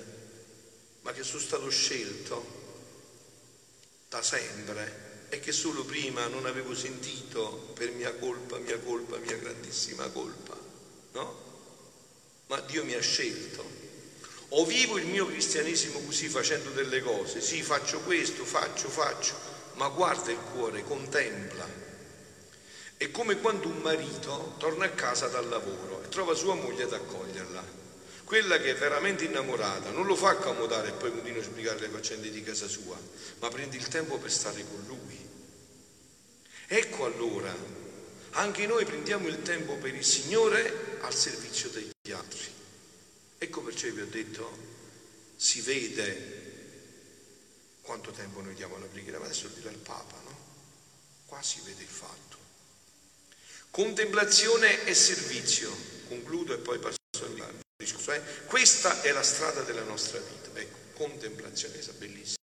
ma 1.03 1.13
che 1.13 1.25
sono 1.25 1.43
stato 1.43 1.69
scelto 1.69 2.43
da 4.09 4.23
sempre 4.23 5.10
e 5.31 5.41
che 5.41 5.53
solo 5.53 5.85
prima 5.85 6.27
non 6.27 6.45
avevo 6.45 6.75
sentito 6.75 7.73
per 7.75 7.91
mia 7.93 8.13
colpa, 8.13 8.59
mia 8.59 8.79
colpa, 8.79 9.17
mia 9.17 9.37
grandissima 9.37 10.09
colpa, 10.09 10.57
no? 11.13 11.49
Ma 12.49 12.61
Dio 12.61 12.85
mi 12.85 12.95
ha 12.95 13.01
scelto 13.01 13.81
o 14.53 14.65
vivo 14.65 14.99
il 14.99 15.07
mio 15.07 15.27
cristianesimo 15.27 16.01
così 16.01 16.29
facendo 16.29 16.71
delle 16.71 17.01
cose, 17.03 17.41
sì 17.41 17.63
faccio 17.63 18.01
questo, 18.01 18.45
faccio, 18.45 18.89
faccio, 18.89 19.35
ma 19.75 19.89
guarda 19.89 20.33
il 20.33 20.41
cuore, 20.53 20.83
contempla. 20.83 21.89
È 22.97 23.11
come 23.13 23.39
quando 23.39 23.69
un 23.69 23.79
marito 23.79 24.55
torna 24.59 24.87
a 24.87 24.91
casa 24.91 25.29
dal 25.29 25.49
lavoro 25.49 26.03
e 26.03 26.09
trova 26.09 26.35
sua 26.35 26.55
moglie 26.55 26.83
ad 26.83 26.93
accoglierla. 26.93 27.79
Quella 28.31 28.61
che 28.61 28.71
è 28.71 28.75
veramente 28.77 29.25
innamorata 29.25 29.91
non 29.91 30.07
lo 30.07 30.15
fa 30.15 30.29
accomodare 30.29 30.91
e 30.91 30.93
poi 30.93 31.11
continua 31.11 31.43
a 31.43 31.45
spiegare 31.45 31.81
le 31.81 31.89
faccende 31.89 32.31
di 32.31 32.45
casa 32.45 32.69
sua, 32.69 32.97
ma 33.41 33.49
prende 33.49 33.77
il 33.77 33.89
tempo 33.89 34.19
per 34.19 34.31
stare 34.31 34.65
con 34.69 34.85
lui. 34.87 35.19
Ecco 36.69 37.07
allora, 37.07 37.53
anche 38.35 38.69
noi 38.69 38.85
prendiamo 38.85 39.27
il 39.27 39.43
tempo 39.43 39.75
per 39.79 39.97
il 39.97 40.05
Signore 40.05 40.99
al 41.01 41.13
servizio 41.13 41.71
degli 41.71 42.13
altri. 42.13 42.47
Ecco 43.37 43.63
perciò 43.63 43.91
vi 43.91 44.01
ho 44.01 44.07
detto, 44.07 44.59
si 45.35 45.61
vede 45.63 46.39
quanto 47.83 48.13
tempo 48.13 48.41
noi 48.43 48.55
diamo 48.55 48.77
alla 48.77 48.87
preghiera, 48.87 49.19
ma 49.19 49.25
adesso 49.25 49.49
lo 49.49 49.55
dirà 49.55 49.71
il 49.71 49.79
Papa, 49.79 50.15
no? 50.23 50.39
Qua 51.27 51.43
si 51.43 51.61
vede 51.65 51.83
il 51.83 51.89
fatto. 51.89 52.37
Contemplazione 53.71 54.85
e 54.85 54.95
servizio, 54.95 55.77
concludo 56.07 56.55
e 56.55 56.59
poi 56.59 56.79
passo 56.79 56.99
discorso. 57.91 58.13
Eh? 58.13 58.23
Questa 58.47 59.03
è 59.03 59.13
la 59.13 59.23
strada 59.23 59.63
della 59.63 59.83
nostra 59.83 60.21
vita. 60.21 60.59
Ecco, 60.59 60.79
contemplazione, 60.95 61.75
questa 61.75 61.93
bellissima. 61.93 62.37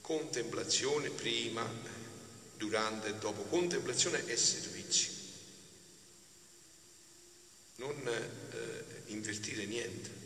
Contemplazione 0.00 1.10
prima, 1.10 1.68
durante 2.56 3.08
e 3.08 3.14
dopo. 3.14 3.42
Contemplazione 3.42 4.24
e 4.26 4.36
servizio. 4.36 5.14
Non 7.76 8.08
eh, 8.08 8.84
invertire 9.06 9.66
niente 9.66 10.24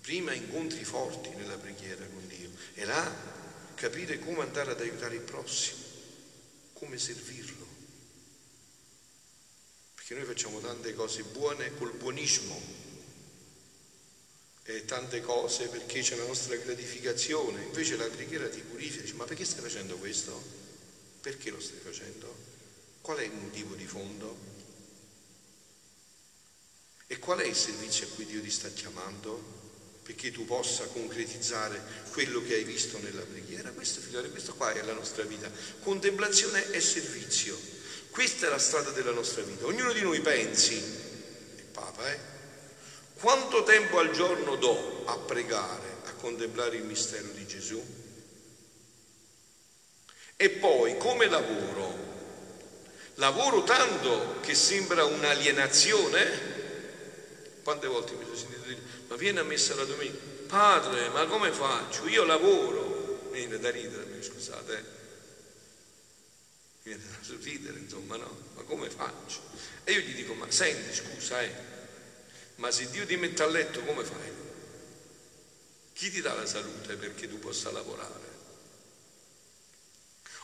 prima 0.00 0.32
incontri 0.32 0.84
forti 0.84 1.30
nella 1.30 1.58
preghiera 1.58 2.06
con 2.06 2.26
Dio 2.28 2.48
e 2.74 2.84
là 2.84 3.12
capire 3.74 4.20
come 4.20 4.42
andare 4.42 4.70
ad 4.70 4.80
aiutare 4.80 5.16
il 5.16 5.20
prossimo, 5.20 5.82
come 6.74 6.96
servirlo. 6.96 7.66
Perché 9.96 10.14
noi 10.14 10.24
facciamo 10.24 10.60
tante 10.60 10.94
cose 10.94 11.24
buone 11.24 11.74
col 11.74 11.92
buonismo 11.92 12.85
e 14.68 14.84
tante 14.84 15.20
cose 15.20 15.68
perché 15.68 16.00
c'è 16.00 16.16
la 16.16 16.26
nostra 16.26 16.56
gratificazione, 16.56 17.62
invece 17.62 17.96
la 17.96 18.06
preghiera 18.06 18.48
ti 18.48 18.60
purifica, 18.60 19.02
dici 19.02 19.14
ma 19.14 19.24
perché 19.24 19.44
stai 19.44 19.62
facendo 19.62 19.96
questo? 19.96 20.42
Perché 21.20 21.50
lo 21.50 21.60
stai 21.60 21.78
facendo? 21.78 22.34
Qual 23.00 23.18
è 23.18 23.22
il 23.22 23.32
motivo 23.32 23.74
di 23.74 23.86
fondo? 23.86 24.36
E 27.06 27.18
qual 27.20 27.38
è 27.38 27.46
il 27.46 27.54
servizio 27.54 28.06
a 28.06 28.10
cui 28.10 28.26
Dio 28.26 28.42
ti 28.42 28.50
sta 28.50 28.68
chiamando? 28.70 29.64
perché 30.06 30.30
tu 30.30 30.44
possa 30.44 30.84
concretizzare 30.84 31.82
quello 32.12 32.40
che 32.40 32.54
hai 32.54 32.62
visto 32.62 32.96
nella 33.00 33.22
preghiera. 33.22 33.70
Questo, 33.70 34.00
figlioli, 34.00 34.30
questo 34.30 34.54
qua 34.54 34.72
è 34.72 34.80
la 34.82 34.92
nostra 34.92 35.24
vita. 35.24 35.50
Contemplazione 35.80 36.70
e 36.70 36.80
servizio. 36.80 37.58
Questa 38.10 38.46
è 38.46 38.48
la 38.48 38.58
strada 38.58 38.90
della 38.92 39.10
nostra 39.10 39.42
vita. 39.42 39.66
Ognuno 39.66 39.92
di 39.92 40.02
noi 40.02 40.20
pensi, 40.20 40.74
il 40.74 41.64
Papa, 41.72 42.08
eh? 42.08 42.35
Quanto 43.18 43.62
tempo 43.62 43.98
al 43.98 44.10
giorno 44.10 44.56
do 44.56 45.04
a 45.06 45.16
pregare, 45.16 45.96
a 46.04 46.12
contemplare 46.14 46.76
il 46.76 46.84
mistero 46.84 47.28
di 47.28 47.46
Gesù? 47.46 47.82
E 50.36 50.50
poi 50.50 50.98
come 50.98 51.26
lavoro? 51.26 52.04
Lavoro 53.14 53.62
tanto 53.62 54.40
che 54.40 54.54
sembra 54.54 55.04
un'alienazione? 55.04 56.54
Quante 57.62 57.86
volte 57.86 58.12
mi 58.12 58.24
sono 58.24 58.36
sentito 58.36 58.66
dire 58.66 58.80
ma 59.08 59.16
viene 59.16 59.40
a 59.40 59.44
messa 59.44 59.74
la 59.74 59.84
domenica, 59.84 60.18
padre, 60.46 61.08
ma 61.08 61.24
come 61.26 61.52
faccio? 61.52 62.06
Io 62.08 62.24
lavoro, 62.24 63.28
viene 63.32 63.58
da 63.58 63.70
ridere, 63.70 64.22
scusate, 64.22 64.76
eh. 64.76 64.84
viene 66.82 67.02
da 67.08 67.16
sorridere, 67.22 67.78
insomma, 67.78 68.16
no? 68.16 68.50
Ma 68.56 68.62
come 68.62 68.90
faccio? 68.90 69.40
E 69.84 69.92
io 69.92 70.00
gli 70.00 70.14
dico, 70.14 70.34
ma 70.34 70.50
senti, 70.50 70.92
scusa, 70.92 71.40
eh, 71.40 71.75
ma 72.56 72.70
se 72.70 72.90
Dio 72.90 73.06
ti 73.06 73.16
mette 73.16 73.42
a 73.42 73.46
letto, 73.46 73.82
come 73.82 74.04
fai? 74.04 74.34
Chi 75.92 76.10
ti 76.10 76.20
dà 76.20 76.34
la 76.34 76.46
salute 76.46 76.96
perché 76.96 77.28
tu 77.28 77.38
possa 77.38 77.70
lavorare? 77.70 78.34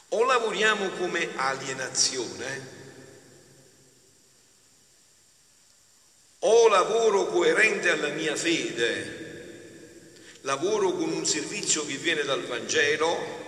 O 0.09 0.25
lavoriamo 0.25 0.91
come 0.91 1.31
alienazione, 1.37 2.81
o 6.41 6.69
lavoro 6.69 7.27
coerente 7.27 7.91
alla 7.91 8.09
mia 8.09 8.37
fede, 8.37 10.11
lavoro 10.43 10.93
con 10.93 11.13
un 11.13 11.25
servizio 11.25 11.87
che 11.87 11.97
viene 11.97 12.23
dal 12.25 12.45
Vangelo, 12.45 13.41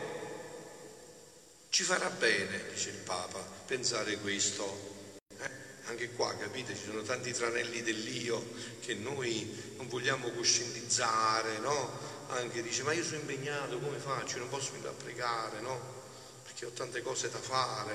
ci 1.68 1.82
farà 1.82 2.08
bene, 2.08 2.68
dice 2.72 2.90
il 2.90 2.98
Papa, 2.98 3.40
pensare 3.66 4.16
questo. 4.18 4.93
Anche 5.94 6.10
qua, 6.10 6.36
capite, 6.36 6.74
ci 6.74 6.86
sono 6.86 7.02
tanti 7.02 7.32
tranelli 7.32 7.80
dell'io 7.80 8.44
che 8.80 8.94
noi 8.94 9.74
non 9.76 9.86
vogliamo 9.86 10.28
coscientizzare, 10.32 11.58
no? 11.58 11.88
Anche 12.30 12.62
dice, 12.62 12.82
ma 12.82 12.92
io 12.92 13.04
sono 13.04 13.20
impegnato, 13.20 13.78
come 13.78 13.98
faccio? 13.98 14.38
Non 14.38 14.48
posso 14.48 14.72
venire 14.72 14.88
a 14.88 14.92
pregare, 14.92 15.60
no? 15.60 15.80
Perché 16.42 16.66
ho 16.66 16.70
tante 16.70 17.00
cose 17.00 17.30
da 17.30 17.38
fare. 17.38 17.94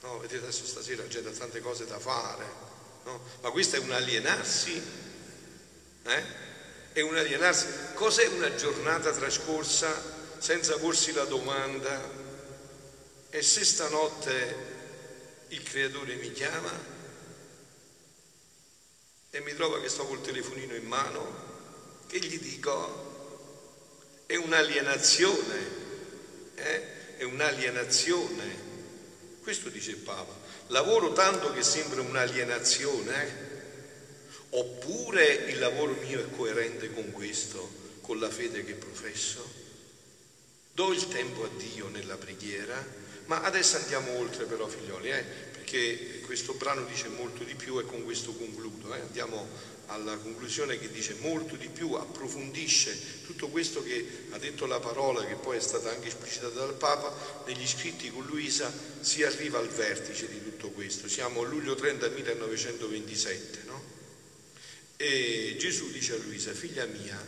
No, 0.00 0.18
vedete 0.18 0.42
adesso 0.42 0.64
stasera 0.64 1.06
gente 1.06 1.28
ha 1.28 1.32
tante 1.32 1.60
cose 1.60 1.86
da 1.86 2.00
fare 2.00 2.68
no? 3.04 3.20
Ma 3.42 3.50
questo 3.50 3.76
è 3.76 3.78
un 3.78 3.92
alienarsi, 3.92 4.82
eh? 6.02 6.22
È 6.92 7.00
un 7.00 7.16
alienarsi. 7.16 7.66
Cos'è 7.94 8.26
una 8.26 8.52
giornata 8.56 9.12
trascorsa 9.12 10.16
senza 10.38 10.76
porsi 10.78 11.12
la 11.12 11.24
domanda 11.24 12.00
e 13.30 13.42
se 13.42 13.64
stanotte 13.64 14.76
il 15.48 15.62
creatore 15.62 16.14
mi 16.16 16.32
chiama 16.32 16.96
e 19.30 19.40
mi 19.40 19.54
trova 19.54 19.80
che 19.80 19.88
sto 19.88 20.06
col 20.06 20.20
telefonino 20.20 20.74
in 20.74 20.86
mano, 20.86 21.46
che 22.06 22.18
gli 22.18 22.38
dico? 22.38 23.06
È 24.26 24.36
un'alienazione, 24.36 25.66
eh? 26.54 27.16
è 27.16 27.22
un'alienazione. 27.24 28.66
Questo 29.42 29.68
dice 29.68 29.90
il 29.90 29.98
Papa. 29.98 30.34
Lavoro 30.68 31.12
tanto 31.12 31.52
che 31.52 31.62
sembra 31.62 32.00
un'alienazione, 32.00 33.26
eh? 33.26 33.46
oppure 34.50 35.24
il 35.26 35.58
lavoro 35.58 35.92
mio 35.92 36.20
è 36.20 36.30
coerente 36.30 36.92
con 36.92 37.10
questo, 37.12 37.70
con 38.00 38.18
la 38.18 38.30
fede 38.30 38.64
che 38.64 38.74
professo? 38.74 39.46
Do 40.72 40.92
il 40.92 41.08
tempo 41.08 41.44
a 41.44 41.48
Dio 41.56 41.88
nella 41.88 42.16
preghiera, 42.16 42.82
ma 43.28 43.42
adesso 43.42 43.76
andiamo 43.76 44.18
oltre 44.18 44.44
però 44.44 44.66
figlioli, 44.66 45.10
eh? 45.10 45.22
perché 45.22 46.20
questo 46.20 46.54
brano 46.54 46.84
dice 46.84 47.08
molto 47.08 47.44
di 47.44 47.54
più 47.54 47.78
e 47.78 47.84
con 47.84 48.02
questo 48.04 48.32
concludo. 48.32 48.94
Eh? 48.94 49.00
Andiamo 49.00 49.46
alla 49.88 50.16
conclusione 50.16 50.78
che 50.78 50.90
dice 50.90 51.14
molto 51.20 51.56
di 51.56 51.68
più, 51.68 51.92
approfondisce 51.92 53.22
tutto 53.24 53.48
questo 53.48 53.82
che 53.82 54.26
ha 54.30 54.38
detto 54.38 54.66
la 54.66 54.80
parola, 54.80 55.24
che 55.26 55.34
poi 55.34 55.58
è 55.58 55.60
stata 55.60 55.90
anche 55.90 56.08
esplicitata 56.08 56.54
dal 56.54 56.74
Papa, 56.74 57.44
negli 57.46 57.66
scritti 57.66 58.10
con 58.10 58.24
Luisa 58.24 58.72
si 59.00 59.22
arriva 59.22 59.58
al 59.58 59.68
vertice 59.68 60.28
di 60.28 60.42
tutto 60.42 60.70
questo. 60.70 61.08
Siamo 61.08 61.42
a 61.42 61.46
luglio 61.46 61.74
30 61.74 62.08
1927, 62.08 63.62
no? 63.66 63.82
E 64.96 65.56
Gesù 65.58 65.90
dice 65.90 66.14
a 66.14 66.18
Luisa, 66.18 66.52
figlia 66.52 66.86
mia, 66.86 67.22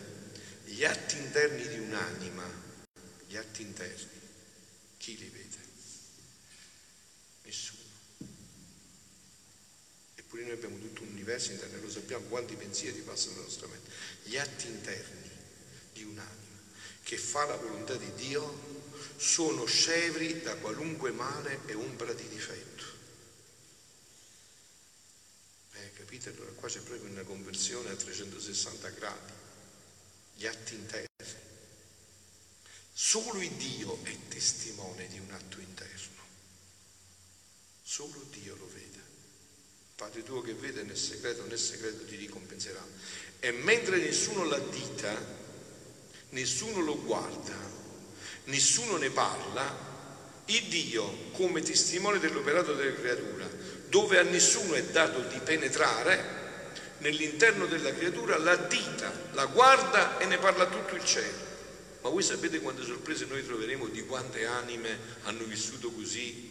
gli 0.65 0.85
atti 0.85 1.19
interni 1.19 1.69
di 1.69 1.79
un'anima, 1.79 2.45
gli 3.27 3.37
atti 3.37 3.63
interni, 3.63 4.09
chi 4.97 5.17
li 5.17 5.29
vede? 5.29 5.59
Nessuno. 7.45 7.81
Eppure 10.41 10.45
noi 10.45 10.53
abbiamo 10.53 10.79
tutto 10.79 11.03
un 11.03 11.09
universo 11.09 11.53
interno, 11.53 11.81
lo 11.81 11.91
sappiamo 11.91 12.27
quanti 12.27 12.55
pensieri 12.55 13.01
passano 13.01 13.33
nella 13.33 13.45
nostra 13.45 13.67
mente. 13.67 13.91
Gli 14.23 14.37
atti 14.39 14.69
interni 14.69 15.31
di 15.93 16.03
un'anima 16.05 16.59
che 17.03 17.19
fa 17.19 17.45
la 17.45 17.57
volontà 17.57 17.95
di 17.97 18.13
Dio 18.15 18.89
sono 19.17 19.67
scevri 19.67 20.41
da 20.41 20.57
qualunque 20.57 21.11
male 21.11 21.61
e 21.67 21.75
ombra 21.75 22.13
di 22.15 22.27
difetto. 22.29 22.85
Eh, 25.73 25.93
capite? 25.93 26.31
Allora 26.31 26.53
qua 26.53 26.69
c'è 26.69 26.81
proprio 26.81 27.11
una 27.11 27.23
conversione 27.23 27.91
a 27.91 27.97
360 27.97 28.89
gradi. 28.91 29.33
Gli 30.37 30.47
atti 30.47 30.75
interni. 30.75 31.09
Solo 32.93 33.41
il 33.43 33.51
Dio 33.53 34.03
è 34.05 34.17
testimone 34.29 35.07
di 35.09 35.19
un 35.19 35.31
atto 35.33 35.59
interno. 35.59 36.19
Solo 37.83 38.25
Dio 38.31 38.57
lo 38.57 38.71
vede. 38.73 38.90
Padre 40.01 40.23
tuo 40.23 40.41
che 40.41 40.55
vede 40.55 40.83
nel 40.83 40.97
segreto, 40.97 41.45
nel 41.45 41.59
segreto 41.59 42.07
ti 42.07 42.17
ricompenserà. 42.17 42.83
E 43.39 43.51
mentre 43.51 43.99
nessuno 43.99 44.45
l'addita, 44.45 45.15
nessuno 46.31 46.81
lo 46.81 47.03
guarda, 47.03 47.55
nessuno 48.45 48.97
ne 48.97 49.11
parla, 49.11 50.43
il 50.47 50.63
Dio, 50.69 51.31
come 51.33 51.61
testimone 51.61 52.19
dell'operato 52.19 52.73
della 52.73 52.95
creatura, 52.95 53.47
dove 53.91 54.19
a 54.19 54.23
nessuno 54.23 54.73
è 54.73 54.83
dato 54.85 55.21
di 55.21 55.39
penetrare, 55.41 56.39
nell'interno 57.01 57.67
della 57.67 57.93
creatura 57.93 58.39
l'addita, 58.39 59.13
la 59.33 59.45
guarda 59.45 60.19
e 60.19 60.25
ne 60.25 60.39
parla 60.39 60.67
tutto 60.67 60.95
il 60.95 61.05
cielo. 61.05 61.49
Ma 62.01 62.09
voi 62.09 62.23
sapete 62.23 62.61
quante 62.61 62.85
sorprese 62.85 63.27
noi 63.27 63.45
troveremo 63.45 63.87
di 63.89 64.07
quante 64.07 64.47
anime 64.47 64.99
hanno 65.25 65.45
vissuto 65.45 65.91
così? 65.91 66.50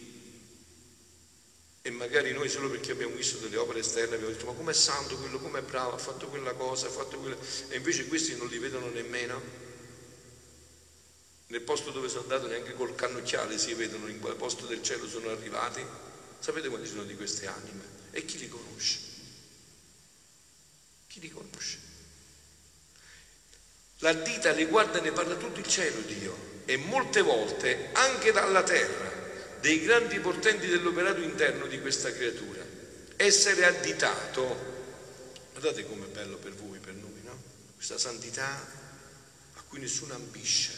E 1.82 1.90
magari 1.90 2.32
noi 2.32 2.48
solo 2.48 2.68
perché 2.68 2.92
abbiamo 2.92 3.14
visto 3.14 3.38
delle 3.38 3.56
opere 3.56 3.80
esterne 3.80 4.16
abbiamo 4.16 4.32
detto 4.32 4.44
ma 4.44 4.52
com'è 4.52 4.72
santo 4.74 5.16
quello, 5.16 5.38
com'è 5.38 5.62
bravo, 5.62 5.94
ha 5.94 5.98
fatto 5.98 6.28
quella 6.28 6.52
cosa, 6.52 6.88
ha 6.88 6.90
fatto 6.90 7.18
quella... 7.18 7.36
E 7.68 7.76
invece 7.76 8.06
questi 8.06 8.36
non 8.36 8.48
li 8.48 8.58
vedono 8.58 8.90
nemmeno. 8.90 9.40
Nel 11.46 11.62
posto 11.62 11.90
dove 11.90 12.08
sono 12.08 12.22
andato 12.22 12.46
neanche 12.46 12.74
col 12.74 12.94
cannocchiale 12.94 13.58
si 13.58 13.72
vedono, 13.74 14.08
in 14.08 14.20
quale 14.20 14.36
posto 14.36 14.66
del 14.66 14.82
cielo 14.82 15.08
sono 15.08 15.30
arrivati. 15.30 15.84
Sapete 16.38 16.68
quanti 16.68 16.86
sono 16.86 17.04
di 17.04 17.16
queste 17.16 17.46
anime? 17.46 17.82
E 18.10 18.24
chi 18.24 18.38
li 18.38 18.48
conosce? 18.48 18.98
Chi 21.06 21.20
li 21.20 21.30
conosce? 21.30 21.78
La 23.98 24.12
dita 24.12 24.52
le 24.52 24.66
guarda 24.66 24.98
e 24.98 25.02
ne 25.02 25.12
parla 25.12 25.34
tutto 25.34 25.60
il 25.60 25.66
cielo 25.66 26.00
Dio 26.02 26.62
e 26.64 26.76
molte 26.76 27.20
volte 27.22 27.90
anche 27.92 28.32
dalla 28.32 28.62
terra 28.62 29.09
dei 29.60 29.82
grandi 29.82 30.18
portenti 30.20 30.66
dell'operato 30.66 31.20
interno 31.20 31.66
di 31.66 31.80
questa 31.80 32.12
creatura. 32.12 32.64
Essere 33.16 33.64
additato, 33.66 34.68
guardate 35.52 35.86
com'è 35.86 36.06
bello 36.06 36.36
per 36.38 36.54
voi, 36.54 36.78
per 36.78 36.94
noi, 36.94 37.20
no? 37.22 37.42
Questa 37.74 37.98
santità 37.98 38.46
a 39.54 39.62
cui 39.68 39.80
nessuno 39.80 40.14
ambisce, 40.14 40.72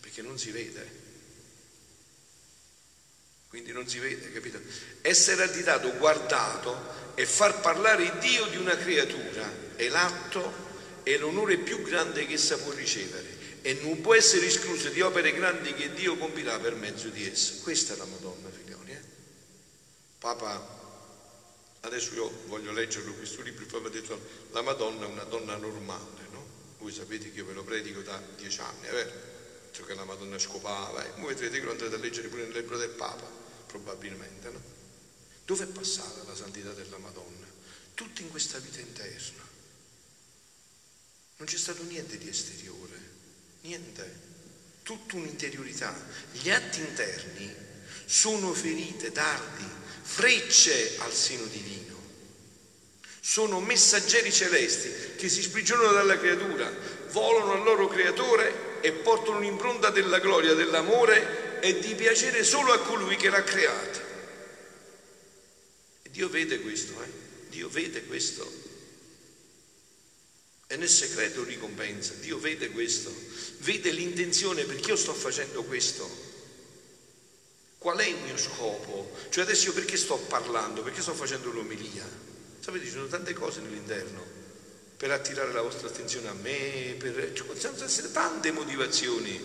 perché 0.00 0.22
non 0.22 0.38
si 0.38 0.50
vede. 0.50 1.02
Quindi 3.48 3.70
non 3.70 3.88
si 3.88 4.00
vede, 4.00 4.32
capito? 4.32 4.60
Essere 5.00 5.44
additato, 5.44 5.96
guardato 5.96 7.12
e 7.14 7.24
far 7.24 7.60
parlare 7.60 8.18
Dio 8.18 8.46
di 8.46 8.56
una 8.56 8.76
creatura 8.76 9.48
è 9.76 9.88
l'atto 9.88 10.62
è 11.04 11.16
l'onore 11.18 11.58
più 11.58 11.82
grande 11.82 12.26
che 12.26 12.34
essa 12.34 12.58
può 12.58 12.72
ricevere 12.72 13.33
e 13.66 13.72
non 13.80 14.02
può 14.02 14.14
essere 14.14 14.44
esclusa 14.44 14.90
di 14.90 15.00
opere 15.00 15.32
grandi 15.32 15.72
che 15.72 15.94
Dio 15.94 16.18
compirà 16.18 16.58
per 16.58 16.74
mezzo 16.74 17.08
di 17.08 17.26
essa. 17.26 17.62
Questa 17.62 17.94
è 17.94 17.96
la 17.96 18.04
Madonna, 18.04 18.50
figlioli. 18.50 18.92
Eh? 18.92 19.00
Papa, 20.18 20.62
adesso 21.80 22.12
io 22.12 22.30
voglio 22.44 22.72
leggerlo 22.72 23.14
questo 23.14 23.40
libro, 23.40 23.62
il 23.62 23.70
Papa 23.70 23.86
ha 23.86 23.90
detto 23.90 24.20
la 24.50 24.60
Madonna 24.60 25.06
è 25.06 25.08
una 25.08 25.24
donna 25.24 25.56
normale, 25.56 26.28
no? 26.30 26.46
Voi 26.76 26.92
sapete 26.92 27.32
che 27.32 27.38
io 27.38 27.46
ve 27.46 27.54
lo 27.54 27.64
predico 27.64 28.02
da 28.02 28.22
dieci 28.36 28.60
anni, 28.60 28.86
è 28.86 28.90
vero? 28.90 29.32
Che 29.72 29.94
la 29.94 30.04
Madonna 30.04 30.38
scopava, 30.38 31.02
e 31.02 31.08
eh? 31.08 31.20
voi 31.20 31.32
vedrete 31.32 31.58
che 31.58 31.64
lo 31.64 31.70
andrete 31.70 31.94
a 31.94 31.98
leggere 31.98 32.28
pure 32.28 32.42
nel 32.42 32.52
libro 32.52 32.76
del 32.76 32.90
Papa, 32.90 33.26
probabilmente, 33.66 34.50
no? 34.50 34.60
Dove 35.46 35.64
è 35.64 35.68
passata 35.68 36.22
la 36.26 36.34
santità 36.34 36.70
della 36.74 36.98
Madonna? 36.98 37.46
Tutta 37.94 38.20
in 38.20 38.28
questa 38.28 38.58
vita 38.58 38.80
interna. 38.80 39.42
Non 41.38 41.48
c'è 41.48 41.56
stato 41.56 41.82
niente 41.82 42.18
di 42.18 42.28
esteriore, 42.28 43.22
niente, 43.64 44.20
tutta 44.82 45.16
un'interiorità. 45.16 45.94
Gli 46.32 46.50
atti 46.50 46.80
interni 46.80 47.54
sono 48.04 48.52
ferite, 48.52 49.10
dardi, 49.10 49.64
frecce 50.02 50.96
al 50.98 51.12
seno 51.12 51.46
divino. 51.46 51.82
Sono 53.20 53.60
messaggeri 53.60 54.30
celesti 54.30 55.16
che 55.16 55.28
si 55.28 55.42
sprigionano 55.42 55.92
dalla 55.92 56.18
creatura, 56.18 56.70
volano 57.10 57.52
al 57.52 57.62
loro 57.62 57.88
creatore 57.88 58.82
e 58.82 58.92
portano 58.92 59.38
un'impronta 59.38 59.88
della 59.88 60.18
gloria, 60.18 60.52
dell'amore 60.52 61.60
e 61.60 61.78
di 61.78 61.94
piacere 61.94 62.44
solo 62.44 62.72
a 62.72 62.80
colui 62.80 63.16
che 63.16 63.30
l'ha 63.30 63.42
creata. 63.42 64.02
Dio 66.10 66.28
vede 66.28 66.60
questo, 66.60 67.02
eh? 67.02 67.08
Dio 67.48 67.68
vede 67.70 68.04
questo. 68.04 68.73
E 70.66 70.76
nel 70.76 70.88
segreto 70.88 71.44
ricompensa. 71.44 72.14
Dio 72.14 72.38
vede 72.38 72.70
questo, 72.70 73.12
vede 73.58 73.90
l'intenzione 73.90 74.64
perché 74.64 74.90
io 74.90 74.96
sto 74.96 75.12
facendo 75.12 75.62
questo. 75.64 76.32
Qual 77.78 77.98
è 77.98 78.06
il 78.06 78.16
mio 78.24 78.36
scopo? 78.36 79.14
Cioè 79.28 79.44
adesso 79.44 79.66
io 79.66 79.74
perché 79.74 79.96
sto 79.96 80.16
parlando? 80.16 80.82
Perché 80.82 81.02
sto 81.02 81.14
facendo 81.14 81.50
l'omelia? 81.52 82.08
Sapete, 82.60 82.86
ci 82.86 82.92
sono 82.92 83.08
tante 83.08 83.34
cose 83.34 83.60
nell'interno 83.60 84.42
per 84.96 85.10
attirare 85.10 85.52
la 85.52 85.60
vostra 85.60 85.88
attenzione 85.88 86.28
a 86.28 86.32
me, 86.32 86.94
per... 86.98 87.32
Cioè, 87.34 87.46
possono 87.46 87.84
essere 87.84 88.10
tante 88.10 88.52
motivazioni. 88.52 89.38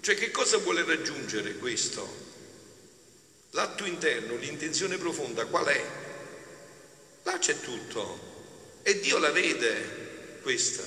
Cioè 0.00 0.14
che 0.14 0.30
cosa 0.30 0.56
vuole 0.56 0.84
raggiungere 0.84 1.56
questo? 1.56 2.08
L'atto 3.50 3.84
interno, 3.84 4.36
l'intenzione 4.36 4.96
profonda, 4.96 5.44
qual 5.44 5.66
è? 5.66 5.84
Là 7.24 7.36
c'è 7.38 7.60
tutto 7.60 8.78
e 8.82 9.00
Dio 9.00 9.18
la 9.18 9.30
vede 9.32 10.09
questa. 10.40 10.82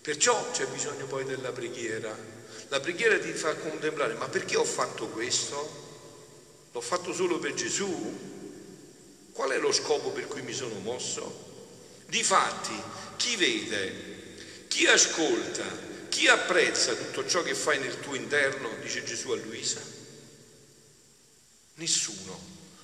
Perciò 0.00 0.50
c'è 0.50 0.66
bisogno 0.66 1.06
poi 1.06 1.24
della 1.24 1.52
preghiera. 1.52 2.16
La 2.68 2.80
preghiera 2.80 3.18
ti 3.18 3.32
fa 3.32 3.54
contemplare, 3.54 4.14
ma 4.14 4.28
perché 4.28 4.56
ho 4.56 4.64
fatto 4.64 5.08
questo? 5.08 5.80
L'ho 6.72 6.80
fatto 6.80 7.12
solo 7.12 7.38
per 7.38 7.54
Gesù? 7.54 8.30
Qual 9.32 9.50
è 9.50 9.58
lo 9.58 9.72
scopo 9.72 10.10
per 10.10 10.26
cui 10.26 10.42
mi 10.42 10.52
sono 10.52 10.78
mosso? 10.78 11.50
Difatti, 12.06 12.74
chi 13.16 13.36
vede, 13.36 14.36
chi 14.68 14.86
ascolta, 14.86 15.64
chi 16.08 16.28
apprezza 16.28 16.94
tutto 16.94 17.26
ciò 17.26 17.42
che 17.42 17.54
fai 17.54 17.78
nel 17.78 18.00
tuo 18.00 18.14
interno, 18.14 18.70
dice 18.80 19.04
Gesù 19.04 19.30
a 19.30 19.36
Luisa? 19.36 19.80
Nessuno, 21.74 22.38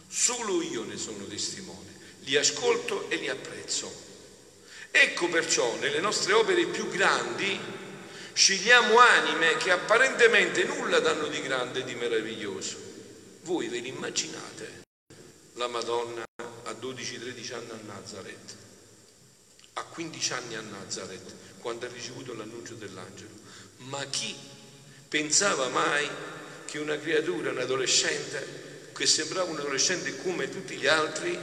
solo 0.08 0.62
io 0.62 0.84
ne 0.84 0.96
sono 0.96 1.26
testimone, 1.26 1.96
li 2.20 2.36
ascolto 2.36 3.10
e 3.10 3.16
li 3.16 3.28
apprezzo. 3.28 4.07
Ecco 4.90 5.28
perciò 5.28 5.76
nelle 5.76 6.00
nostre 6.00 6.32
opere 6.32 6.66
più 6.66 6.88
grandi 6.88 7.58
scegliamo 8.32 8.98
anime 8.98 9.56
che 9.56 9.70
apparentemente 9.70 10.64
nulla 10.64 11.00
danno 11.00 11.26
di 11.26 11.40
grande 11.42 11.80
e 11.80 11.84
di 11.84 11.94
meraviglioso. 11.94 12.76
Voi 13.42 13.68
ve 13.68 13.78
l'immaginate 13.78 14.82
la 15.54 15.66
Madonna 15.66 16.22
a 16.36 16.70
12-13 16.70 17.54
anni 17.54 17.70
a 17.70 17.78
Nazareth, 17.86 18.56
a 19.74 19.82
15 19.82 20.32
anni 20.34 20.54
a 20.54 20.60
Nazareth, 20.60 21.34
quando 21.58 21.86
ha 21.86 21.88
ricevuto 21.92 22.34
l'annuncio 22.34 22.74
dell'angelo. 22.74 23.30
Ma 23.78 24.04
chi 24.06 24.36
pensava 25.08 25.68
mai 25.68 26.08
che 26.64 26.78
una 26.78 26.98
creatura, 26.98 27.50
un 27.50 27.58
adolescente, 27.58 28.90
che 28.92 29.06
sembrava 29.06 29.50
un 29.50 29.58
adolescente 29.58 30.16
come 30.18 30.48
tutti 30.48 30.76
gli 30.76 30.86
altri, 30.86 31.36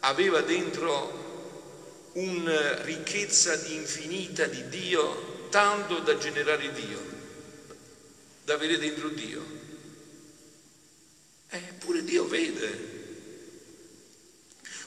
aveva 0.00 0.40
dentro 0.40 1.19
una 2.12 2.82
ricchezza 2.82 3.56
di 3.56 3.74
infinita 3.74 4.46
di 4.46 4.68
Dio, 4.68 5.48
tanto 5.50 5.98
da 5.98 6.16
generare 6.18 6.72
Dio, 6.72 7.00
da 8.44 8.54
avere 8.54 8.78
dentro 8.78 9.08
Dio. 9.08 9.58
Eppure 11.48 12.04
Dio 12.04 12.26
vede, 12.26 12.98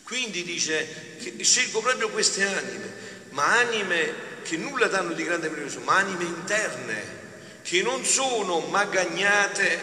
Quindi 0.03 0.43
dice 0.43 1.37
scelgo 1.41 1.81
proprio 1.81 2.09
queste 2.09 2.43
anime, 2.43 2.93
ma 3.29 3.57
anime 3.59 4.31
che 4.43 4.57
nulla 4.57 4.87
danno 4.87 5.13
di 5.13 5.23
grande 5.23 5.49
meraviglioso, 5.49 5.79
ma 5.81 5.95
anime 5.95 6.23
interne, 6.25 7.21
che 7.63 7.81
non 7.81 8.03
sono 8.05 8.59
magagnate, 8.59 9.79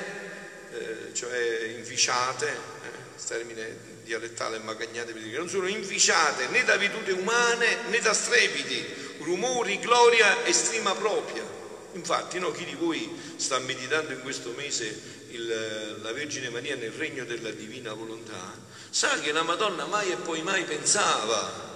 eh, 0.72 1.14
cioè 1.14 1.74
inficiate, 1.76 2.48
eh, 2.48 2.79
termine 3.24 3.98
dialettale 4.02 4.58
magagnate, 4.58 5.12
che 5.12 5.36
non 5.36 5.48
sono 5.48 5.66
inficiate 5.68 6.48
né 6.48 6.64
da 6.64 6.76
vedute 6.76 7.12
umane 7.12 7.88
né 7.88 8.00
da 8.00 8.12
strepiti, 8.12 8.84
rumori, 9.18 9.78
gloria 9.78 10.44
e 10.44 10.52
stima 10.52 10.94
propria. 10.94 11.58
Infatti, 11.92 12.38
no, 12.38 12.52
chi 12.52 12.64
di 12.64 12.74
voi 12.74 13.34
sta 13.36 13.58
meditando 13.58 14.12
in 14.12 14.20
questo 14.20 14.52
mese 14.56 15.18
il, 15.30 15.98
la 16.02 16.12
Vergine 16.12 16.48
Maria 16.50 16.76
nel 16.76 16.92
regno 16.92 17.24
della 17.24 17.50
divina 17.50 17.92
volontà, 17.92 18.58
sa 18.90 19.18
che 19.20 19.32
la 19.32 19.42
Madonna 19.42 19.86
mai 19.86 20.10
e 20.10 20.16
poi 20.16 20.42
mai 20.42 20.64
pensava 20.64 21.68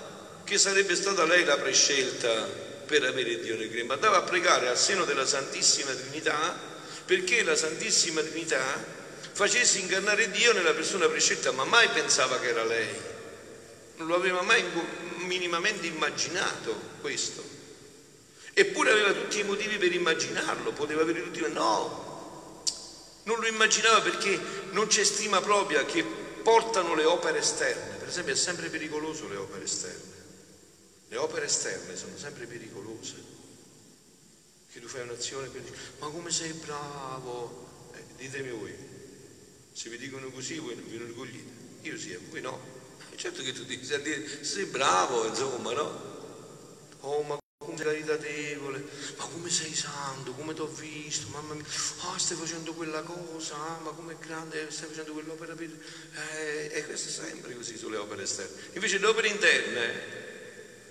che 0.44 0.58
sarebbe 0.58 0.94
stata 0.94 1.24
lei 1.24 1.44
la 1.44 1.56
prescelta 1.56 2.62
per 2.84 3.02
avere 3.04 3.40
Dio 3.40 3.56
nel 3.56 3.70
grembo, 3.70 3.94
andava 3.94 4.18
a 4.18 4.22
pregare 4.22 4.68
al 4.68 4.76
seno 4.76 5.04
della 5.04 5.24
Santissima 5.24 5.92
Trinità 5.92 6.72
perché 7.04 7.42
la 7.42 7.56
Santissima 7.56 8.20
Trinità 8.20 9.02
facesse 9.34 9.80
incarnare 9.80 10.30
Dio 10.30 10.52
nella 10.52 10.72
persona 10.72 11.08
prescelta, 11.08 11.50
ma 11.50 11.64
mai 11.64 11.88
pensava 11.88 12.38
che 12.38 12.48
era 12.48 12.64
lei, 12.64 12.88
non 13.96 14.06
lo 14.06 14.14
aveva 14.14 14.42
mai 14.42 14.64
minimamente 15.26 15.86
immaginato 15.86 16.72
questo. 17.00 17.42
Eppure 18.54 18.92
aveva 18.92 19.12
tutti 19.12 19.40
i 19.40 19.42
motivi 19.42 19.76
per 19.76 19.92
immaginarlo, 19.92 20.72
poteva 20.72 21.02
avere 21.02 21.22
tutti 21.24 21.40
i 21.40 21.52
no, 21.52 22.62
non 23.24 23.40
lo 23.40 23.46
immaginava 23.46 24.00
perché 24.00 24.38
non 24.70 24.86
c'è 24.86 25.02
stima 25.02 25.40
propria 25.40 25.84
che 25.84 26.04
portano 26.04 26.94
le 26.94 27.04
opere 27.04 27.38
esterne. 27.38 27.96
Per 27.96 28.06
esempio 28.06 28.34
è 28.34 28.36
sempre 28.36 28.68
pericoloso 28.68 29.26
le 29.28 29.36
opere 29.36 29.64
esterne. 29.64 30.12
Le 31.08 31.16
opere 31.16 31.46
esterne 31.46 31.96
sono 31.96 32.16
sempre 32.16 32.46
pericolose. 32.46 33.32
Che 34.70 34.80
tu 34.80 34.86
fai 34.86 35.02
un'azione 35.02 35.46
e 35.46 35.60
dici, 35.60 35.72
ma 35.98 36.08
come 36.08 36.30
sei 36.30 36.52
bravo? 36.52 37.90
Eh, 37.94 38.02
ditemi 38.16 38.50
voi, 38.50 38.74
se 39.74 39.88
vi 39.88 39.98
dicono 39.98 40.30
così 40.30 40.56
voi 40.58 40.76
non 40.76 40.88
vi 40.88 40.96
orgoglite. 40.96 41.62
Io 41.82 41.98
sì, 41.98 42.16
voi 42.30 42.40
no. 42.40 42.72
Certo 43.16 43.42
che 43.42 43.52
tu 43.52 43.64
dici, 43.64 43.84
sei 44.40 44.64
bravo, 44.66 45.26
insomma, 45.26 45.72
no? 45.72 46.12
Oh, 47.00 47.22
ma 47.22 47.38
come 47.58 47.76
sei 47.76 47.86
caritatevole, 47.86 48.84
ma 49.16 49.24
come 49.24 49.50
sei 49.50 49.74
santo, 49.74 50.32
come 50.32 50.54
ti 50.54 50.60
ho 50.60 50.66
visto, 50.66 51.28
mamma 51.28 51.54
mia, 51.54 51.64
oh, 51.64 52.18
stai 52.18 52.36
facendo 52.36 52.72
quella 52.72 53.02
cosa, 53.02 53.56
ah, 53.56 53.80
ma 53.82 53.90
come 53.90 54.12
è 54.12 54.16
grande, 54.24 54.70
stai 54.70 54.88
facendo 54.88 55.12
quell'opera 55.12 55.54
per... 55.54 55.70
Eh, 56.36 56.70
e 56.72 56.84
questo 56.84 57.08
è 57.08 57.26
sempre 57.26 57.54
così 57.54 57.76
sulle 57.76 57.96
opere 57.96 58.22
esterne. 58.22 58.54
Invece 58.74 58.98
le 58.98 59.06
opere 59.06 59.28
interne 59.28 59.92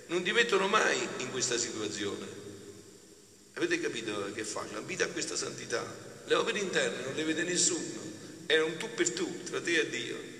non 0.08 0.22
ti 0.22 0.32
mettono 0.32 0.68
mai 0.68 1.08
in 1.18 1.30
questa 1.30 1.56
situazione. 1.56 2.42
Avete 3.54 3.80
capito 3.80 4.30
che 4.32 4.42
è 4.42 4.44
facile? 4.44 4.78
Abita 4.78 5.04
a 5.04 5.08
questa 5.08 5.36
santità. 5.36 6.12
Le 6.26 6.34
opere 6.34 6.58
interne 6.58 7.04
non 7.04 7.14
le 7.14 7.24
vede 7.24 7.44
nessuno, 7.44 7.93
è 8.46 8.58
un 8.60 8.76
tu 8.76 8.92
per 8.94 9.10
tu 9.10 9.42
tra 9.44 9.60
te 9.60 9.78
e 9.78 9.88
Dio. 9.88 10.32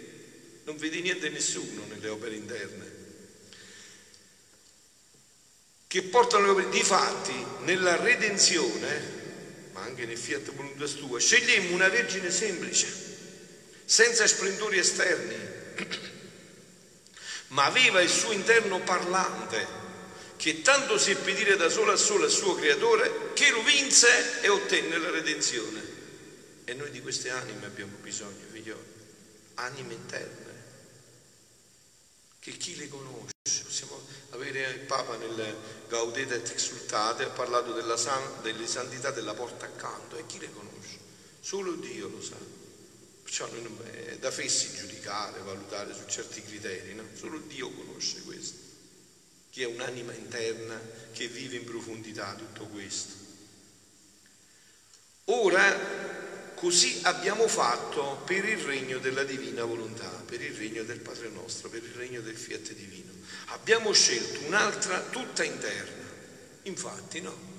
Non 0.65 0.77
vedi 0.77 1.01
niente 1.01 1.29
nessuno 1.29 1.85
nelle 1.85 2.09
opere 2.09 2.35
interne. 2.35 3.03
Che 5.87 6.03
portano 6.03 6.45
le 6.45 6.51
opere. 6.51 6.69
Difatti, 6.71 7.45
nella 7.61 7.97
redenzione, 7.97 9.23
ma 9.73 9.83
anche 9.83 10.07
nel 10.07 10.17
fiat 10.17 10.53
voluntas 10.53 10.95
tua, 10.95 11.19
scegliamo 11.19 11.73
una 11.73 11.89
vergine 11.89 12.31
semplice, 12.31 12.93
senza 13.85 14.27
splendori 14.27 14.79
esterni 14.79 15.63
ma 17.49 17.65
aveva 17.65 18.01
il 18.01 18.09
suo 18.09 18.33
interno 18.33 18.81
parlante, 18.81 19.83
che 20.37 20.63
tanto 20.63 20.99
seppe 20.99 21.35
dire 21.35 21.57
da 21.57 21.69
sola 21.69 21.93
a 21.93 21.97
sola 21.97 22.25
al 22.25 22.31
suo 22.31 22.55
creatore, 22.55 23.33
che 23.35 23.51
lo 23.51 23.63
vinse 23.63 24.41
e 24.41 24.49
ottenne 24.49 24.99
la 24.99 25.11
redenzione. 25.11 25.94
E 26.65 26.73
noi 26.73 26.91
di 26.91 27.01
queste 27.03 27.31
anime 27.31 27.67
abbiamo 27.67 27.97
bisogno, 27.99 28.47
figlioli, 28.51 28.83
anime 29.55 29.95
interne, 29.95 30.53
che 32.39 32.53
chi 32.53 32.77
le 32.77 32.89
conosce, 32.89 33.33
possiamo 33.63 34.01
avere 34.31 34.71
il 34.71 34.81
Papa 34.81 35.17
nel 35.17 35.57
Gaudete 35.89 36.37
et 36.37 36.51
Exultate, 36.51 37.25
ha 37.25 37.31
parlato 37.31 37.73
della 37.73 37.97
san, 37.97 38.43
delle 38.43 38.67
santità 38.67 39.11
della 39.11 39.35
porta 39.35 39.67
accanto, 39.67 40.17
e 40.17 40.27
chi 40.27 40.39
le 40.39 40.53
conosce? 40.53 40.99
Solo 41.41 41.75
Dio 41.75 42.09
lo 42.09 42.23
sa. 42.23 42.37
Perciò 43.23 43.47
non 43.51 43.79
è 43.91 44.17
da 44.19 44.31
fessi 44.31 44.75
giudicare, 44.75 45.41
valutare 45.41 45.95
su 45.95 46.07
certi 46.07 46.43
criteri, 46.43 46.95
no? 46.95 47.05
Solo 47.15 47.39
Dio 47.39 47.71
conosce 47.71 48.23
questo. 48.23 48.59
Chi 49.51 49.63
è 49.63 49.67
un'anima 49.67 50.13
interna 50.15 50.81
che 51.13 51.29
vive 51.29 51.57
in 51.57 51.65
profondità 51.65 52.35
tutto 52.35 52.67
questo. 52.67 53.13
Ora, 55.27 56.33
così 56.55 57.01
abbiamo 57.03 57.47
fatto 57.49 58.23
per 58.25 58.45
il 58.45 58.59
regno 58.59 58.99
della 58.99 59.25
divina 59.25 59.65
volontà, 59.65 60.09
per 60.25 60.41
il 60.41 60.55
regno 60.55 60.83
del 60.83 61.01
Padre 61.01 61.29
nostro, 61.29 61.69
per 61.69 61.83
il 61.83 61.93
regno 61.93 62.21
del 62.21 62.37
fiat 62.37 62.73
divino. 62.73 63.13
Abbiamo 63.47 63.93
scelto 63.93 64.47
un'altra 64.47 65.01
tutta 65.11 65.45
interna. 65.45 66.05
Infatti, 66.63 67.21
no? 67.21 67.53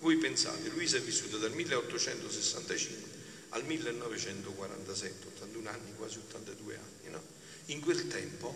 Voi 0.00 0.16
pensate, 0.16 0.68
Luisa 0.68 0.96
è 0.96 1.00
vissuta 1.00 1.36
dal 1.36 1.52
1865 1.52 3.16
al 3.50 3.64
1947, 3.64 5.26
81 5.26 5.68
anni, 5.68 5.94
quasi 5.96 6.18
82 6.18 6.74
anni. 6.74 7.10
No? 7.10 7.22
In 7.66 7.80
quel 7.80 8.06
tempo 8.08 8.54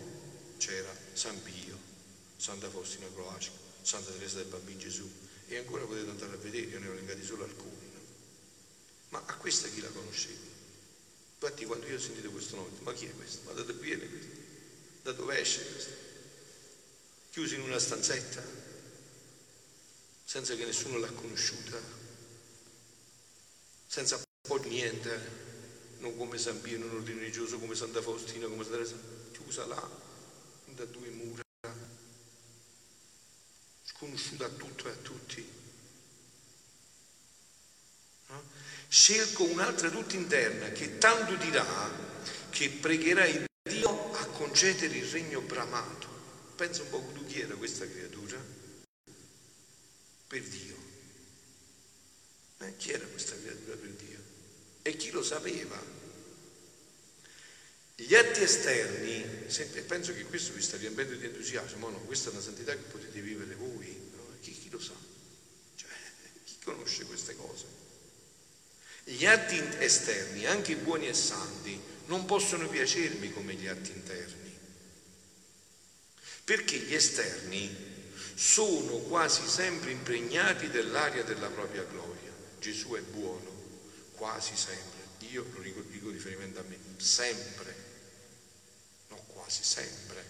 c'era 0.57 0.95
San 1.13 1.41
Pio, 1.41 1.77
Santa 2.37 2.69
Faustina 2.69 3.07
Croacica, 3.13 3.57
Santa 3.81 4.11
Teresa 4.11 4.37
del 4.37 4.47
Bambino 4.47 4.79
Gesù 4.79 5.09
e 5.47 5.57
ancora 5.57 5.83
potete 5.85 6.09
andare 6.09 6.33
a 6.33 6.37
vedere, 6.37 6.67
io 6.67 6.79
ne 6.79 6.87
ho 6.87 6.91
elencati 6.91 7.23
solo 7.23 7.43
alcuni. 7.43 7.92
Ma 9.13 9.21
a 9.27 9.35
questa 9.35 9.67
chi 9.67 9.79
la 9.79 9.89
conosceva? 9.89 10.41
Infatti 11.35 11.65
quando 11.65 11.85
io 11.85 11.97
ho 11.97 11.99
sentito 11.99 12.31
questo 12.31 12.55
nome, 12.55 12.69
ma 12.79 12.93
chi 12.93 13.05
è 13.05 13.11
questo? 13.11 13.41
Ma 13.43 13.51
da 13.51 13.61
dove 13.61 13.79
viene 13.79 14.09
questo? 14.09 14.35
Da 15.03 15.11
dove 15.11 15.39
esce 15.39 15.71
questo? 15.71 15.91
Chiuso 17.29 17.53
in 17.53 17.61
una 17.61 17.77
stanzetta, 17.77 18.43
senza 20.25 20.55
che 20.55 20.65
nessuno 20.65 20.97
l'ha 20.97 21.11
conosciuta, 21.11 21.79
senza 23.85 24.19
poi 24.47 24.67
niente, 24.67 25.29
non 25.99 26.17
come 26.17 26.39
San 26.39 26.59
Pio, 26.61 26.79
non 26.79 26.95
ordine 26.95 27.19
religioso, 27.19 27.59
come 27.59 27.75
Santa 27.75 28.01
Faustina, 28.01 28.47
come 28.47 28.63
Santa 28.63 28.77
Teresa, 28.77 28.95
chiusa 29.31 29.67
là, 29.67 29.89
da 30.73 30.85
due 30.85 31.09
mura, 31.09 31.43
sconosciuta 33.83 34.45
a 34.45 34.49
tutto 34.49 34.87
e 34.87 34.91
a 34.91 34.95
tutti. 34.95 35.61
No? 38.29 38.43
Scelgo 38.93 39.45
un'altra 39.45 39.89
tutta 39.89 40.15
interna 40.15 40.69
che 40.69 40.99
tanto 40.99 41.33
dirà 41.37 41.65
che 42.51 42.69
pregherai 42.69 43.43
Dio 43.67 44.13
a 44.13 44.25
concedere 44.27 44.95
il 44.95 45.07
regno 45.07 45.41
bramato. 45.41 46.07
Pensa 46.55 46.83
un 46.83 46.89
po' 46.89 47.11
tu 47.11 47.25
chi 47.25 47.39
era 47.39 47.55
questa 47.55 47.89
creatura? 47.89 48.39
Per 50.27 50.43
Dio. 50.43 50.75
Eh, 52.59 52.77
chi 52.77 52.91
era 52.91 53.03
questa 53.07 53.35
creatura 53.35 53.75
per 53.77 53.89
Dio? 53.89 54.19
E 54.83 54.95
chi 54.95 55.09
lo 55.09 55.23
sapeva? 55.23 55.83
Gli 57.95 58.13
atti 58.13 58.43
esterni, 58.43 59.49
senti, 59.49 59.81
penso 59.81 60.13
che 60.13 60.25
questo 60.25 60.53
vi 60.53 60.61
sta 60.61 60.77
riempendo 60.77 61.15
di 61.15 61.25
entusiasmo, 61.25 61.89
no? 61.89 61.97
Questa 62.01 62.29
è 62.29 62.33
una 62.33 62.41
santità 62.41 62.73
che 62.73 62.83
potete 62.83 63.21
vivere 63.21 63.55
voi, 63.55 64.11
no? 64.15 64.37
chi, 64.39 64.51
chi 64.51 64.69
lo 64.69 64.79
sa? 64.79 64.93
Cioè, 65.77 65.89
chi 66.45 66.57
conosce 66.63 67.05
queste 67.05 67.35
cose? 67.35 67.82
Gli 69.05 69.25
atti 69.25 69.61
esterni, 69.79 70.45
anche 70.45 70.75
buoni 70.77 71.07
e 71.07 71.13
santi, 71.13 71.79
non 72.05 72.25
possono 72.25 72.67
piacermi 72.67 73.31
come 73.33 73.53
gli 73.53 73.67
atti 73.67 73.91
interni. 73.91 74.57
Perché 76.43 76.77
gli 76.77 76.93
esterni 76.93 77.91
sono 78.35 78.97
quasi 78.97 79.47
sempre 79.47 79.91
impregnati 79.91 80.69
dell'aria 80.69 81.23
della 81.23 81.49
propria 81.49 81.83
gloria. 81.83 82.31
Gesù 82.59 82.93
è 82.93 83.01
buono, 83.01 83.51
quasi 84.15 84.55
sempre, 84.55 85.27
io 85.29 85.45
lo 85.53 85.61
dico, 85.61 86.09
riferimento 86.09 86.59
a 86.59 86.63
me, 86.63 86.77
sempre, 86.97 87.75
no 89.09 89.15
quasi 89.27 89.63
sempre, 89.63 90.23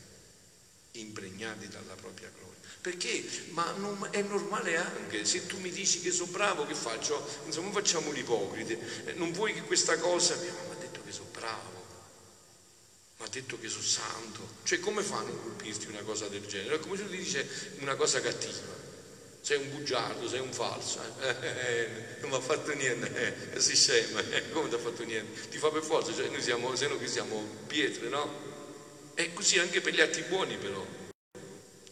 impregnati 0.93 1.67
dalla 1.67 1.95
propria 1.95 2.31
gloria. 2.35 2.59
Perché? 2.81 3.23
Ma 3.49 3.71
non, 3.77 4.07
è 4.11 4.21
normale 4.21 4.77
anche, 4.77 5.25
se 5.25 5.45
tu 5.45 5.57
mi 5.59 5.71
dici 5.71 6.01
che 6.01 6.11
sono 6.11 6.31
bravo, 6.31 6.65
che 6.65 6.75
faccio? 6.75 7.25
Insomma, 7.45 7.67
non 7.67 7.73
facciamo 7.73 8.11
l'ipocrite, 8.11 9.05
eh, 9.05 9.13
non 9.13 9.31
vuoi 9.31 9.53
che 9.53 9.61
questa 9.61 9.97
cosa, 9.97 10.35
mi 10.35 10.47
ha 10.47 10.75
detto 10.79 11.01
che 11.03 11.11
sono 11.11 11.29
bravo, 11.31 11.81
mi 13.17 13.25
ha 13.25 13.29
detto 13.29 13.57
che 13.59 13.69
sono 13.69 13.83
santo, 13.83 14.55
cioè 14.63 14.79
come 14.79 15.01
fanno 15.01 15.31
a 15.31 15.37
colpirti 15.37 15.87
una 15.87 16.01
cosa 16.01 16.27
del 16.27 16.45
genere? 16.45 16.75
È 16.75 16.79
come 16.79 16.97
se 16.97 17.03
tu 17.03 17.11
ti 17.11 17.17
dice 17.17 17.75
una 17.79 17.95
cosa 17.95 18.19
cattiva 18.19 18.81
sei 19.43 19.57
un 19.57 19.71
bugiardo, 19.71 20.25
sei 20.29 20.39
un 20.39 20.53
falso, 20.53 21.01
eh? 21.19 21.35
Eh, 21.43 21.89
non 22.21 22.29
mi 22.29 22.35
ha 22.37 22.39
fatto 22.39 22.73
niente, 22.73 23.51
eh, 23.51 23.59
si 23.59 23.75
scema, 23.75 24.21
eh, 24.29 24.49
come 24.51 24.69
ti 24.69 24.75
ha 24.75 24.77
fatto 24.77 25.03
niente? 25.03 25.49
Ti 25.49 25.57
fa 25.57 25.69
per 25.69 25.83
forza, 25.83 26.13
cioè 26.13 26.29
noi 26.29 26.41
siamo, 26.41 26.73
se 26.77 26.87
no 26.87 26.97
che 26.97 27.07
siamo 27.07 27.45
pietre, 27.67 28.07
no? 28.07 28.52
È 29.15 29.31
così 29.33 29.59
anche 29.59 29.79
per 29.79 29.93
gli 29.93 30.01
atti 30.01 30.21
buoni 30.23 30.57
però. 30.57 30.83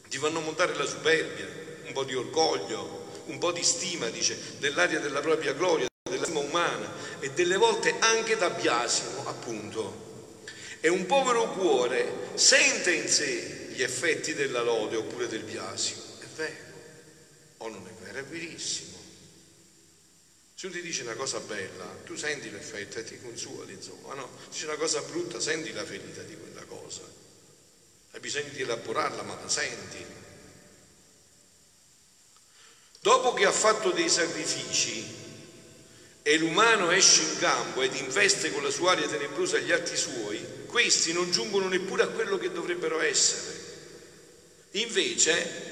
Ti 0.09 0.17
fanno 0.17 0.39
montare 0.39 0.75
la 0.75 0.85
superbia, 0.85 1.47
un 1.85 1.93
po' 1.93 2.03
di 2.03 2.15
orgoglio, 2.15 3.23
un 3.25 3.37
po' 3.37 3.51
di 3.51 3.63
stima, 3.63 4.09
dice, 4.09 4.37
dell'aria 4.57 4.99
della 4.99 5.19
propria 5.19 5.53
gloria, 5.53 5.85
della 6.09 6.23
stima 6.23 6.39
umana 6.39 6.91
e 7.19 7.29
delle 7.31 7.57
volte 7.57 7.93
anche 7.99 8.35
da 8.37 8.49
biasimo, 8.49 9.27
appunto. 9.27 10.09
E 10.79 10.89
un 10.89 11.05
povero 11.05 11.51
cuore 11.51 12.31
sente 12.33 12.91
in 12.91 13.07
sé 13.07 13.67
gli 13.69 13.83
effetti 13.83 14.33
della 14.33 14.63
lode 14.63 14.95
oppure 14.95 15.27
del 15.27 15.43
biasimo. 15.43 16.01
È 16.19 16.25
vero, 16.35 16.55
o 17.57 17.69
non 17.69 17.87
è 17.87 18.03
vero, 18.03 18.17
è 18.17 18.23
verissimo. 18.23 18.90
Se 20.61 20.67
uno 20.67 20.75
ti 20.75 20.83
dice 20.83 21.01
una 21.01 21.15
cosa 21.15 21.39
bella, 21.39 21.85
tu 22.05 22.15
senti 22.15 22.51
l'effetto 22.51 22.99
e 22.99 23.03
ti 23.03 23.19
consoli, 23.19 23.73
insomma, 23.73 24.13
no? 24.13 24.29
Dice 24.47 24.65
una 24.65 24.75
cosa 24.75 25.01
brutta, 25.01 25.39
senti 25.39 25.73
la 25.73 25.83
ferita 25.83 26.21
di 26.21 26.37
quella 26.37 26.63
cosa. 26.65 27.01
Hai 28.11 28.19
bisogno 28.19 28.49
di 28.49 28.61
elaborarla, 28.61 29.23
ma 29.23 29.39
la 29.41 29.49
senti. 29.49 30.05
Dopo 32.99 33.33
che 33.33 33.45
ha 33.45 33.51
fatto 33.51 33.89
dei 33.89 34.07
sacrifici 34.07 35.03
e 36.21 36.37
l'umano 36.37 36.91
esce 36.91 37.23
in 37.23 37.39
campo 37.39 37.81
ed 37.81 37.95
investe 37.95 38.51
con 38.51 38.61
la 38.61 38.69
sua 38.69 38.91
aria 38.91 39.07
tenebrosa 39.07 39.57
gli 39.57 39.71
atti 39.71 39.97
suoi, 39.97 40.45
questi 40.67 41.11
non 41.11 41.31
giungono 41.31 41.69
neppure 41.69 42.03
a 42.03 42.09
quello 42.09 42.37
che 42.37 42.51
dovrebbero 42.51 43.01
essere. 43.01 43.59
Invece 44.73 45.70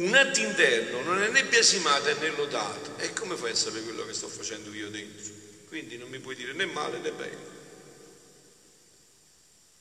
un 0.00 0.14
atto 0.14 0.40
interno 0.40 1.02
non 1.02 1.22
è 1.22 1.28
né 1.28 1.44
biasimato 1.44 2.18
né 2.18 2.30
lodato. 2.30 2.96
E 2.98 3.12
come 3.12 3.36
fai 3.36 3.50
a 3.50 3.54
sapere 3.54 3.84
quello 3.84 4.06
che 4.06 4.14
sto 4.14 4.28
facendo 4.28 4.72
io 4.72 4.88
dentro? 4.90 5.32
Quindi 5.68 5.98
non 5.98 6.08
mi 6.08 6.18
puoi 6.18 6.34
dire 6.34 6.52
né 6.52 6.66
male 6.66 6.98
né 6.98 7.12
bene. 7.12 7.58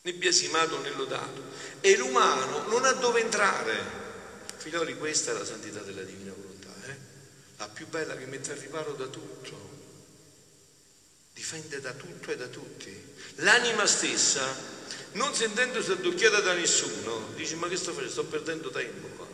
Né 0.01 0.13
biasimato 0.13 0.79
né 0.81 0.91
lodato. 0.91 1.41
E 1.81 1.95
l'umano 1.97 2.67
non 2.67 2.85
ha 2.85 2.91
dove 2.93 3.21
entrare. 3.21 4.07
Figlioli, 4.57 4.97
questa 4.97 5.31
è 5.31 5.33
la 5.33 5.45
santità 5.45 5.79
della 5.79 6.01
divina 6.01 6.33
volontà, 6.35 6.73
eh? 6.87 6.97
la 7.57 7.69
più 7.69 7.87
bella 7.87 8.17
che 8.17 8.25
mette 8.25 8.51
al 8.51 8.57
riparo 8.57 8.91
da 8.91 9.07
tutto, 9.07 9.77
difende 11.33 11.79
da 11.79 11.93
tutto 11.93 12.31
e 12.31 12.35
da 12.35 12.47
tutti. 12.47 12.93
L'anima 13.35 13.85
stessa, 13.85 14.43
non 15.13 15.33
sentendosi 15.33 15.91
addocchiata 15.91 16.41
da 16.41 16.53
nessuno, 16.53 17.29
dice 17.35 17.55
ma 17.55 17.69
che 17.69 17.77
sto 17.77 17.93
facendo? 17.93 18.11
Sto 18.11 18.25
perdendo 18.25 18.69
tempo 18.69 19.07
qua. 19.15 19.28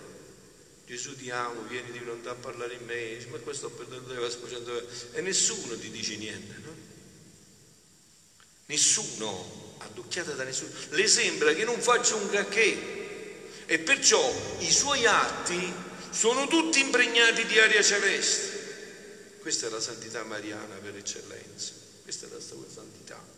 Gesù 0.85 1.15
ti 1.15 1.31
amo, 1.31 1.63
vieni 1.63 1.91
di 1.91 1.99
volontà 1.99 2.31
a 2.31 2.35
parlare 2.35 2.75
in 2.75 2.85
me, 2.85 3.25
ma 3.29 3.37
questo 3.39 3.69
sto 3.69 3.75
perdendo 3.75 4.13
tempo, 4.13 4.87
e 5.13 5.21
nessuno 5.21 5.77
ti 5.77 5.89
dice 5.89 6.15
niente, 6.15 6.55
no? 6.63 6.75
Nessuno, 8.67 9.75
addocchiata 9.79 10.33
da 10.33 10.43
nessuno. 10.43 10.71
Le 10.89 11.07
sembra 11.07 11.53
che 11.53 11.63
non 11.63 11.81
faccia 11.81 12.15
un 12.15 12.27
granché 12.27 13.65
e 13.65 13.79
perciò 13.79 14.31
i 14.59 14.71
suoi 14.71 15.05
atti 15.05 15.73
sono 16.11 16.47
tutti 16.47 16.79
impregnati 16.79 17.45
di 17.45 17.59
aria 17.59 17.81
celeste. 17.81 19.37
Questa 19.39 19.67
è 19.67 19.69
la 19.69 19.81
santità 19.81 20.23
mariana 20.23 20.75
per 20.75 20.95
eccellenza, 20.95 21.73
questa 22.03 22.27
è 22.27 22.29
la 22.29 22.39
sua 22.39 22.65
santità. 22.71 23.34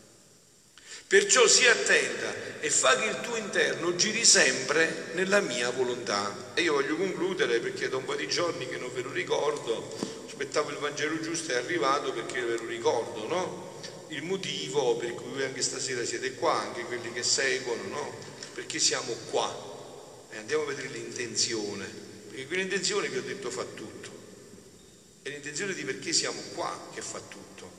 Perciò 1.07 1.47
sii 1.47 1.67
attenta 1.67 2.59
e 2.59 2.69
fa 2.69 2.97
che 2.97 3.05
il 3.05 3.21
tuo 3.21 3.37
interno 3.37 3.95
giri 3.95 4.25
sempre 4.25 5.11
nella 5.13 5.39
mia 5.39 5.69
volontà. 5.69 6.51
E 6.53 6.63
io 6.63 6.73
voglio 6.73 6.97
concludere 6.97 7.59
perché 7.59 7.87
da 7.87 7.95
un 7.95 8.03
po' 8.03 8.15
di 8.15 8.27
giorni 8.27 8.67
che 8.67 8.75
non 8.75 8.91
ve 8.93 9.03
lo 9.03 9.13
ricordo, 9.13 9.97
aspettavo 10.25 10.69
il 10.69 10.77
Vangelo 10.79 11.17
giusto, 11.21 11.53
è 11.53 11.55
arrivato 11.55 12.11
perché 12.11 12.41
ve 12.41 12.57
lo 12.57 12.65
ricordo, 12.65 13.25
no? 13.25 13.79
Il 14.09 14.23
motivo 14.23 14.97
per 14.97 15.13
cui 15.13 15.41
anche 15.43 15.61
stasera 15.61 16.03
siete 16.03 16.33
qua, 16.33 16.59
anche 16.59 16.83
quelli 16.83 17.13
che 17.13 17.23
seguono, 17.23 17.83
no? 17.87 18.17
Perché 18.53 18.77
siamo 18.77 19.15
qua. 19.29 20.27
E 20.29 20.35
andiamo 20.35 20.63
a 20.63 20.65
vedere 20.65 20.89
l'intenzione, 20.89 21.85
perché 22.27 22.47
quell'intenzione 22.47 23.09
che 23.09 23.19
ho 23.19 23.21
detto 23.21 23.49
fa 23.49 23.63
tutto. 23.63 24.11
È 25.21 25.29
l'intenzione 25.29 25.73
di 25.73 25.85
perché 25.85 26.11
siamo 26.11 26.41
qua 26.53 26.89
che 26.93 27.01
fa 27.01 27.19
tutto. 27.19 27.76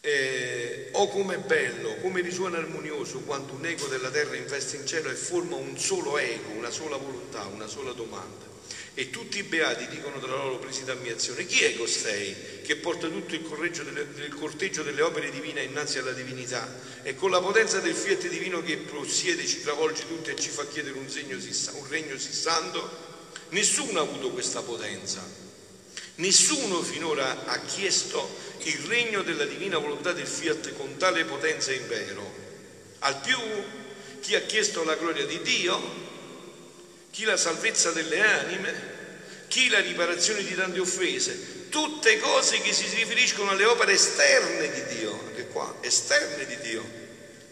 Eh, 0.00 0.90
oh 0.92 1.08
come 1.08 1.38
bello, 1.38 1.96
come 1.96 2.20
risuona 2.20 2.58
armonioso 2.58 3.18
quando 3.20 3.54
un 3.54 3.66
eco 3.66 3.86
della 3.88 4.10
terra 4.10 4.36
investe 4.36 4.76
in 4.76 4.86
cielo 4.86 5.10
e 5.10 5.14
forma 5.14 5.56
un 5.56 5.76
solo 5.76 6.18
eco, 6.18 6.52
una 6.52 6.70
sola 6.70 6.96
volontà, 6.96 7.44
una 7.46 7.66
sola 7.66 7.92
domanda. 7.92 8.46
E 8.94 9.10
tutti 9.10 9.38
i 9.38 9.42
beati 9.42 9.88
dicono 9.88 10.18
tra 10.18 10.34
loro 10.34 10.58
presi 10.58 10.84
d'ammirazione, 10.84 11.46
chi 11.46 11.62
è 11.62 11.76
costei 11.76 12.62
che 12.62 12.76
porta 12.76 13.08
tutto 13.08 13.34
il, 13.34 13.42
delle, 13.84 14.06
il 14.24 14.34
corteggio 14.34 14.82
delle 14.82 15.02
opere 15.02 15.30
divine 15.30 15.62
innanzi 15.62 15.98
alla 15.98 16.12
divinità 16.12 16.68
e 17.02 17.14
con 17.14 17.30
la 17.30 17.40
potenza 17.40 17.80
del 17.80 17.94
fiat 17.94 18.28
divino 18.28 18.62
che 18.62 18.76
possiede 18.76 19.46
ci 19.46 19.62
travolge 19.62 20.06
tutti 20.06 20.30
e 20.30 20.36
ci 20.36 20.48
fa 20.48 20.66
chiedere 20.66 20.98
un, 20.98 21.08
segno, 21.08 21.36
un 21.36 21.88
regno 21.88 22.18
sì 22.18 22.32
santo? 22.32 23.06
Nessuno 23.50 23.98
ha 23.98 24.02
avuto 24.02 24.30
questa 24.30 24.62
potenza, 24.62 25.47
nessuno 26.18 26.82
finora 26.82 27.44
ha 27.46 27.60
chiesto 27.60 28.46
il 28.62 28.78
regno 28.86 29.22
della 29.22 29.44
divina 29.44 29.78
volontà 29.78 30.12
del 30.12 30.26
fiat 30.26 30.72
con 30.74 30.96
tale 30.96 31.24
potenza 31.24 31.70
e 31.70 31.76
impero. 31.76 32.46
Al 33.00 33.20
più 33.20 33.38
chi 34.20 34.34
ha 34.34 34.40
chiesto 34.42 34.84
la 34.84 34.96
gloria 34.96 35.24
di 35.24 35.40
Dio, 35.42 36.06
chi 37.10 37.24
la 37.24 37.36
salvezza 37.36 37.92
delle 37.92 38.20
anime, 38.20 38.96
chi 39.48 39.68
la 39.68 39.80
riparazione 39.80 40.44
di 40.44 40.54
tante 40.54 40.80
offese, 40.80 41.68
tutte 41.68 42.18
cose 42.18 42.60
che 42.60 42.72
si 42.72 42.84
riferiscono 42.94 43.50
alle 43.50 43.64
opere 43.64 43.92
esterne 43.92 44.70
di 44.70 44.96
Dio, 44.96 45.18
anche 45.28 45.46
qua, 45.46 45.78
esterne 45.80 46.46
di 46.46 46.58
Dio. 46.60 46.84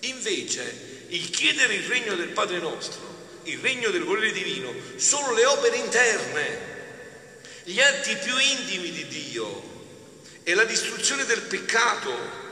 Invece 0.00 1.04
il 1.08 1.30
chiedere 1.30 1.74
il 1.74 1.84
regno 1.84 2.14
del 2.16 2.28
Padre 2.28 2.58
nostro, 2.58 3.14
il 3.44 3.58
regno 3.58 3.90
del 3.90 4.02
volere 4.02 4.32
divino, 4.32 4.74
sono 4.96 5.32
le 5.32 5.44
opere 5.46 5.76
interne, 5.76 6.75
gli 7.68 7.80
atti 7.80 8.14
più 8.18 8.38
intimi 8.38 8.92
di 8.92 9.08
Dio, 9.08 9.74
è 10.44 10.54
la 10.54 10.62
distruzione 10.62 11.24
del 11.24 11.42
peccato. 11.42 12.44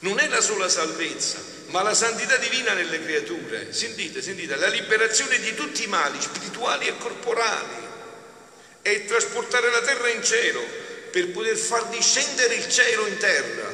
Non 0.00 0.18
è 0.18 0.28
la 0.28 0.42
sola 0.42 0.68
salvezza, 0.68 1.38
ma 1.68 1.80
la 1.80 1.94
santità 1.94 2.36
divina 2.36 2.74
nelle 2.74 3.02
creature. 3.02 3.72
Sentite, 3.72 4.20
sentite, 4.20 4.54
la 4.56 4.68
liberazione 4.68 5.40
di 5.40 5.54
tutti 5.54 5.84
i 5.84 5.86
mali 5.86 6.20
spirituali 6.20 6.88
e 6.88 6.98
corporali. 6.98 7.86
È 8.82 9.04
trasportare 9.06 9.70
la 9.70 9.80
terra 9.80 10.10
in 10.10 10.22
cielo 10.22 10.62
per 11.10 11.30
poter 11.30 11.56
far 11.56 11.86
discendere 11.86 12.54
il 12.56 12.68
cielo 12.68 13.06
in 13.06 13.16
terra. 13.16 13.72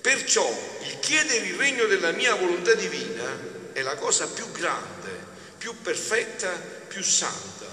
Perciò 0.00 0.78
il 0.84 0.98
chiedere 1.00 1.44
il 1.44 1.56
regno 1.56 1.84
della 1.84 2.12
mia 2.12 2.34
volontà 2.34 2.72
divina 2.72 3.70
è 3.74 3.82
la 3.82 3.96
cosa 3.96 4.26
più 4.26 4.50
grande, 4.52 5.10
più 5.58 5.82
perfetta, 5.82 6.50
più 6.88 7.02
santa. 7.02 7.63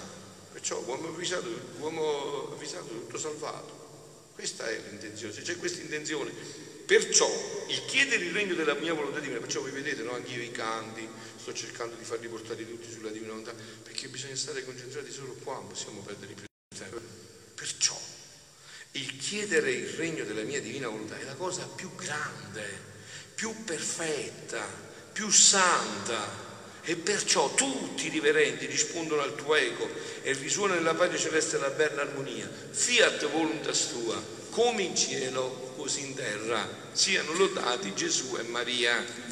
Perciò 0.61 0.79
uomo 0.81 1.07
avvisato, 1.07 1.49
uomo 1.79 2.51
avvisato 2.53 2.85
tutto 2.85 3.17
salvato. 3.17 4.29
Questa 4.35 4.69
è 4.69 4.79
l'intenzione, 4.89 5.33
se 5.33 5.41
c'è 5.41 5.57
questa 5.57 5.81
intenzione, 5.81 6.31
perciò 6.85 7.27
il 7.67 7.83
chiedere 7.85 8.25
il 8.25 8.31
regno 8.31 8.53
della 8.53 8.75
mia 8.75 8.93
volontà 8.93 9.19
divina, 9.19 9.39
perciò 9.39 9.61
voi 9.61 9.71
vedete, 9.71 10.03
no? 10.03 10.13
anche 10.13 10.33
io 10.33 10.43
i 10.43 10.51
canti, 10.51 11.07
sto 11.37 11.51
cercando 11.51 11.95
di 11.95 12.03
farli 12.03 12.27
portare 12.27 12.69
tutti 12.69 12.91
sulla 12.91 13.09
divina 13.09 13.31
volontà, 13.31 13.55
perché 13.81 14.07
bisogna 14.07 14.35
stare 14.35 14.63
concentrati 14.63 15.11
solo 15.11 15.33
qua, 15.43 15.55
non 15.55 15.67
possiamo 15.69 16.01
perdere 16.01 16.33
più 16.33 16.45
tempo. 16.77 17.01
Perciò 17.55 17.99
il 18.91 19.17
chiedere 19.17 19.71
il 19.71 19.89
regno 19.95 20.25
della 20.25 20.43
mia 20.43 20.61
divina 20.61 20.89
volontà 20.89 21.17
è 21.17 21.23
la 21.23 21.33
cosa 21.33 21.65
più 21.65 21.95
grande, 21.95 22.69
più 23.33 23.63
perfetta, 23.63 24.63
più 25.11 25.27
santa, 25.31 26.50
e 26.83 26.95
perciò 26.95 27.53
tutti 27.53 28.07
i 28.07 28.09
riverenti 28.09 28.65
rispondono 28.65 29.21
al 29.21 29.35
tuo 29.35 29.55
eco 29.55 29.87
e 30.23 30.33
risuona 30.33 30.73
nella 30.73 30.95
pace 30.95 31.17
celeste 31.17 31.57
la 31.57 31.69
bella 31.69 32.01
armonia. 32.01 32.49
Fiat 32.71 33.29
voluntas 33.29 33.89
tua, 33.89 34.21
come 34.49 34.83
in 34.83 34.95
cielo, 34.95 35.73
così 35.75 36.01
in 36.01 36.15
terra. 36.15 36.67
Siano 36.91 37.33
lodati 37.33 37.93
Gesù 37.93 38.35
e 38.37 38.43
Maria. 38.43 39.29